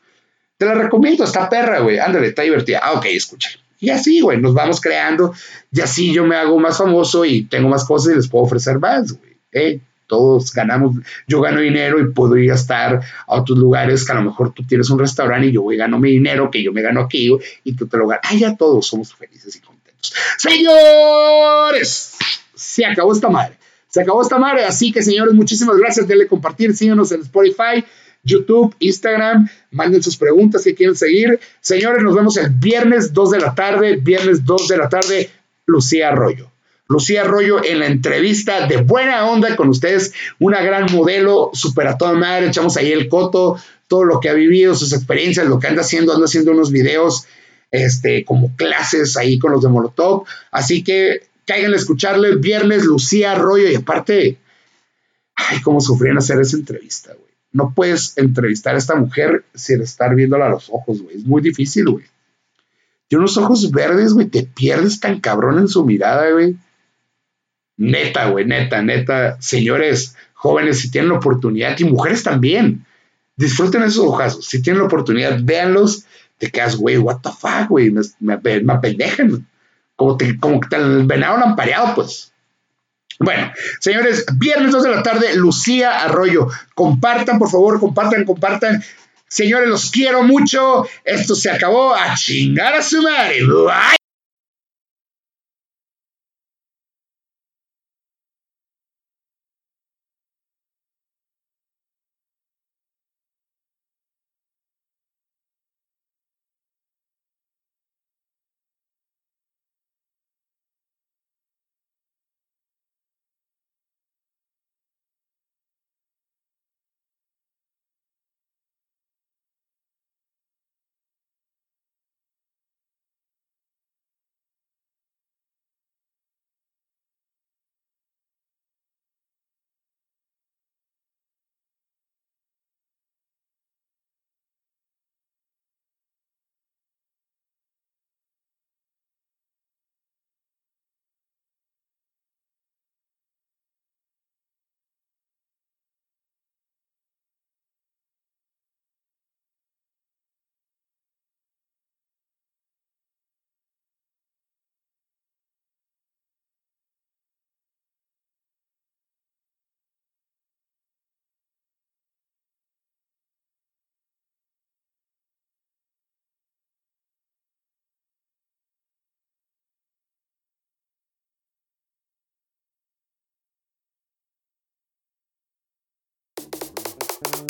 Te 0.57 0.65
la 0.65 0.73
recomiendo, 0.73 1.25
está 1.25 1.47
perra, 1.51 1.81
güey. 1.81 1.99
Ándale, 1.99 2.29
está 2.29 2.41
divertida. 2.41 2.81
Ah, 2.83 2.93
ok, 2.93 3.05
escúchalo. 3.11 3.59
Y 3.81 3.91
así, 3.91 4.23
güey, 4.23 4.41
nos 4.41 4.55
vamos 4.55 4.81
creando. 4.81 5.35
Y 5.71 5.83
así 5.83 6.11
yo 6.11 6.25
me 6.25 6.37
hago 6.37 6.59
más 6.59 6.79
famoso 6.79 7.27
y 7.27 7.43
tengo 7.43 7.69
más 7.69 7.85
cosas 7.85 8.15
y 8.15 8.17
les 8.17 8.29
puedo 8.29 8.47
ofrecer 8.47 8.79
más, 8.79 9.13
güey. 9.13 9.37
¿eh? 9.53 9.81
Todos 10.11 10.53
ganamos, 10.53 10.97
yo 11.29 11.41
gano 11.41 11.61
dinero 11.61 12.01
y 12.01 12.13
puedo 12.13 12.37
ir 12.37 12.51
a 12.51 12.57
estar 12.57 13.01
a 13.27 13.35
otros 13.41 13.57
lugares 13.57 14.05
que 14.05 14.11
a 14.11 14.17
lo 14.17 14.23
mejor 14.23 14.53
tú 14.53 14.65
tienes 14.67 14.91
un 14.91 14.99
restaurante 14.99 15.47
y 15.47 15.53
yo 15.53 15.63
voy 15.63 15.77
gano 15.77 16.01
mi 16.01 16.11
dinero 16.11 16.51
que 16.51 16.63
yo 16.63 16.73
me 16.73 16.83
gano 16.83 17.01
aquí 17.01 17.31
y 17.63 17.73
tú 17.75 17.87
te 17.87 17.97
lo 17.97 18.09
ganas. 18.09 18.25
Ah, 18.29 18.35
ya 18.35 18.57
todos 18.57 18.89
somos 18.89 19.15
felices 19.15 19.55
y 19.55 19.61
contentos. 19.61 20.13
Señores, 20.37 22.15
se 22.55 22.85
acabó 22.85 23.13
esta 23.13 23.29
madre. 23.29 23.57
Se 23.87 24.01
acabó 24.01 24.23
esta 24.23 24.39
madre. 24.39 24.65
Así 24.65 24.93
que, 24.93 25.03
señores, 25.03 25.33
muchísimas 25.33 25.77
gracias. 25.77 26.09
Denle 26.09 26.27
compartir, 26.27 26.77
síganos 26.77 27.13
en 27.13 27.21
Spotify. 27.21 27.85
YouTube, 28.23 28.75
Instagram, 28.81 29.49
manden 29.71 30.03
sus 30.03 30.17
preguntas 30.17 30.63
si 30.63 30.75
quieren 30.75 30.97
seguir. 30.97 31.41
Señores, 31.61 32.03
nos 32.03 32.15
vemos 32.15 32.37
el 32.37 32.51
viernes 32.51 33.15
2 33.15 33.31
de 33.31 33.39
la 33.39 33.55
tarde, 33.55 33.97
viernes 33.97 34.45
2 34.45 34.69
de 34.69 34.77
la 34.77 34.89
tarde, 34.89 35.31
Lucía 35.65 36.09
Arroyo. 36.09 36.50
Lucía 36.91 37.23
Arroyo 37.23 37.65
en 37.65 37.79
la 37.79 37.87
entrevista 37.87 38.67
de 38.67 38.79
buena 38.79 39.31
onda 39.31 39.55
con 39.55 39.69
ustedes, 39.69 40.13
una 40.41 40.61
gran 40.61 40.93
modelo, 40.93 41.51
súper 41.53 41.87
a 41.87 41.97
toda 41.97 42.15
madre, 42.15 42.49
echamos 42.49 42.77
ahí 42.77 42.91
el 42.91 43.09
coto, 43.09 43.57
todo 43.87 44.03
lo 44.03 44.19
que 44.19 44.29
ha 44.29 44.35
vivido, 44.35 44.75
sus 44.75 44.93
experiencias, 44.93 45.47
lo 45.47 45.61
que 45.61 45.69
anda 45.69 45.83
haciendo, 45.83 46.13
anda 46.13 46.25
haciendo 46.25 46.51
unos 46.51 46.73
videos 46.73 47.29
este, 47.71 48.25
como 48.25 48.57
clases 48.57 49.17
ahí 49.17 49.39
con 49.39 49.53
los 49.53 49.63
de 49.63 49.69
Molotov. 49.69 50.25
Así 50.51 50.83
que 50.83 51.29
caigan 51.47 51.75
a 51.75 51.77
escucharle 51.77 52.35
viernes, 52.35 52.85
Lucía 52.85 53.33
Arroyo, 53.33 53.71
y 53.71 53.77
aparte, 53.77 54.39
ay, 55.37 55.61
cómo 55.63 55.81
sufrían 55.81 56.19
hacer 56.19 56.41
esa 56.41 56.57
entrevista, 56.57 57.13
güey. 57.13 57.31
No 57.53 57.73
puedes 57.73 58.19
entrevistar 58.19 58.75
a 58.75 58.79
esta 58.79 58.97
mujer 58.97 59.45
sin 59.55 59.81
estar 59.81 60.13
viéndola 60.17 60.47
a 60.47 60.51
los 60.51 60.69
ojos, 60.69 61.03
güey. 61.03 61.19
Es 61.19 61.25
muy 61.25 61.41
difícil, 61.41 61.89
güey. 61.89 62.05
Tiene 63.07 63.21
unos 63.21 63.37
ojos 63.37 63.71
verdes, 63.71 64.13
güey. 64.13 64.27
Te 64.27 64.43
pierdes 64.43 64.99
tan 64.99 65.21
cabrón 65.21 65.61
en 65.61 65.69
su 65.69 65.85
mirada, 65.85 66.29
güey. 66.33 66.57
Neta, 67.81 68.27
güey, 68.27 68.45
neta, 68.45 68.83
neta. 68.83 69.41
Señores 69.41 70.15
jóvenes, 70.35 70.81
si 70.81 70.91
tienen 70.91 71.11
la 71.11 71.17
oportunidad, 71.17 71.79
y 71.79 71.85
mujeres 71.85 72.23
también, 72.23 72.85
disfruten 73.37 73.83
esos 73.83 74.05
ojazos. 74.05 74.45
Si 74.45 74.61
tienen 74.61 74.81
la 74.81 74.87
oportunidad, 74.87 75.39
véanlos. 75.43 76.05
Te 76.37 76.51
quedas, 76.51 76.77
güey, 76.77 76.99
what 76.99 77.21
the 77.23 77.31
fuck, 77.31 77.69
güey. 77.71 77.91
Me, 77.91 78.03
me, 78.21 78.73
apendejan. 78.73 79.47
Como, 79.97 80.19
como 80.41 80.61
que 80.61 80.69
te 80.69 80.79
venado 80.79 81.39
lampareado, 81.39 81.95
pues. 81.95 82.35
Bueno, 83.19 83.51
señores, 83.81 84.27
viernes 84.35 84.73
2 84.73 84.83
de 84.83 84.91
la 84.91 85.03
tarde, 85.03 85.35
Lucía 85.37 86.01
Arroyo. 86.01 86.49
Compartan, 86.75 87.39
por 87.39 87.51
favor, 87.51 87.81
compartan, 87.81 88.27
compartan. 88.27 88.85
Señores, 89.27 89.71
los 89.71 89.91
quiero 89.91 90.23
mucho. 90.23 90.87
Esto 91.05 91.35
se 91.35 91.51
acabó. 91.51 91.95
A 91.95 92.15
chingar 92.15 92.75
a 92.75 92.83
su 92.83 93.01
madre. 93.03 93.43
Bye. 93.43 94.00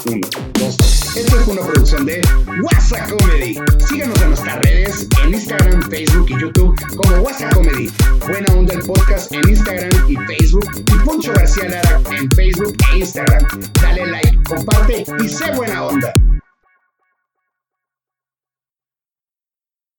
Uno, 0.07 0.29
dos, 0.59 0.77
tres. 0.77 1.17
Esto 1.17 1.37
fue 1.41 1.55
una 1.55 1.63
producción 1.67 2.07
de 2.07 2.21
WhatsApp 2.63 3.11
Comedy. 3.11 3.59
Síganos 3.89 4.21
en 4.23 4.29
nuestras 4.29 4.61
redes, 4.61 5.09
en 5.23 5.35
Instagram, 5.35 5.83
Facebook 5.91 6.27
y 6.29 6.41
YouTube 6.41 6.75
como 6.97 7.17
WhatsApp 7.23 7.55
Comedy. 7.55 7.91
Buena 8.27 8.53
Onda 8.55 8.75
el 8.75 8.81
Podcast 8.81 9.33
en 9.33 9.49
Instagram 9.49 9.91
y 10.09 10.17
Facebook. 10.17 10.67
Y 10.77 11.05
Poncho 11.05 11.33
García 11.33 11.69
Lara 11.69 12.01
en 12.11 12.31
Facebook 12.31 12.77
e 12.93 12.99
Instagram. 12.99 13.47
Dale 13.83 14.07
like, 14.07 14.39
comparte 14.45 15.05
y 15.25 15.29
sé 15.29 15.53
buena 15.53 15.85
onda. 15.85 16.15